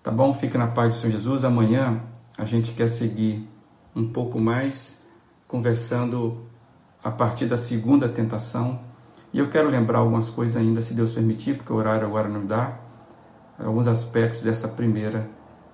Tá 0.03 0.11
bom? 0.11 0.33
Fica 0.33 0.59
na 0.59 0.67
paz 0.67 0.95
do 0.95 1.01
Senhor 1.01 1.13
Jesus. 1.13 1.45
Amanhã 1.45 2.01
a 2.39 2.45
gente 2.45 2.73
quer 2.73 2.89
seguir 2.89 3.47
um 3.95 4.09
pouco 4.09 4.41
mais 4.41 5.01
conversando 5.47 6.47
a 7.03 7.11
partir 7.11 7.47
da 7.47 7.57
segunda 7.57 8.09
tentação. 8.09 8.81
E 9.33 9.39
eu 9.39 9.51
quero 9.51 9.69
lembrar 9.69 9.99
algumas 9.99 10.31
coisas 10.31 10.57
ainda, 10.57 10.81
se 10.81 10.95
Deus 10.95 11.13
permitir, 11.13 11.57
porque 11.57 11.73
o 11.73 11.77
horário 11.77 12.07
agora 12.07 12.29
não 12.29 12.47
dá, 12.47 12.79
alguns 13.59 13.87
aspectos 13.87 14.43
dessa 14.43 14.67
primeira 14.67 15.29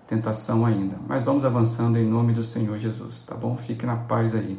tentação 0.06 0.66
ainda. 0.66 0.96
Mas 1.06 1.22
vamos 1.22 1.44
avançando 1.44 1.96
em 1.96 2.04
nome 2.04 2.32
do 2.32 2.42
Senhor 2.42 2.78
Jesus, 2.78 3.22
tá 3.22 3.34
bom? 3.34 3.56
Fique 3.56 3.86
na 3.86 3.96
paz 3.96 4.34
aí. 4.34 4.58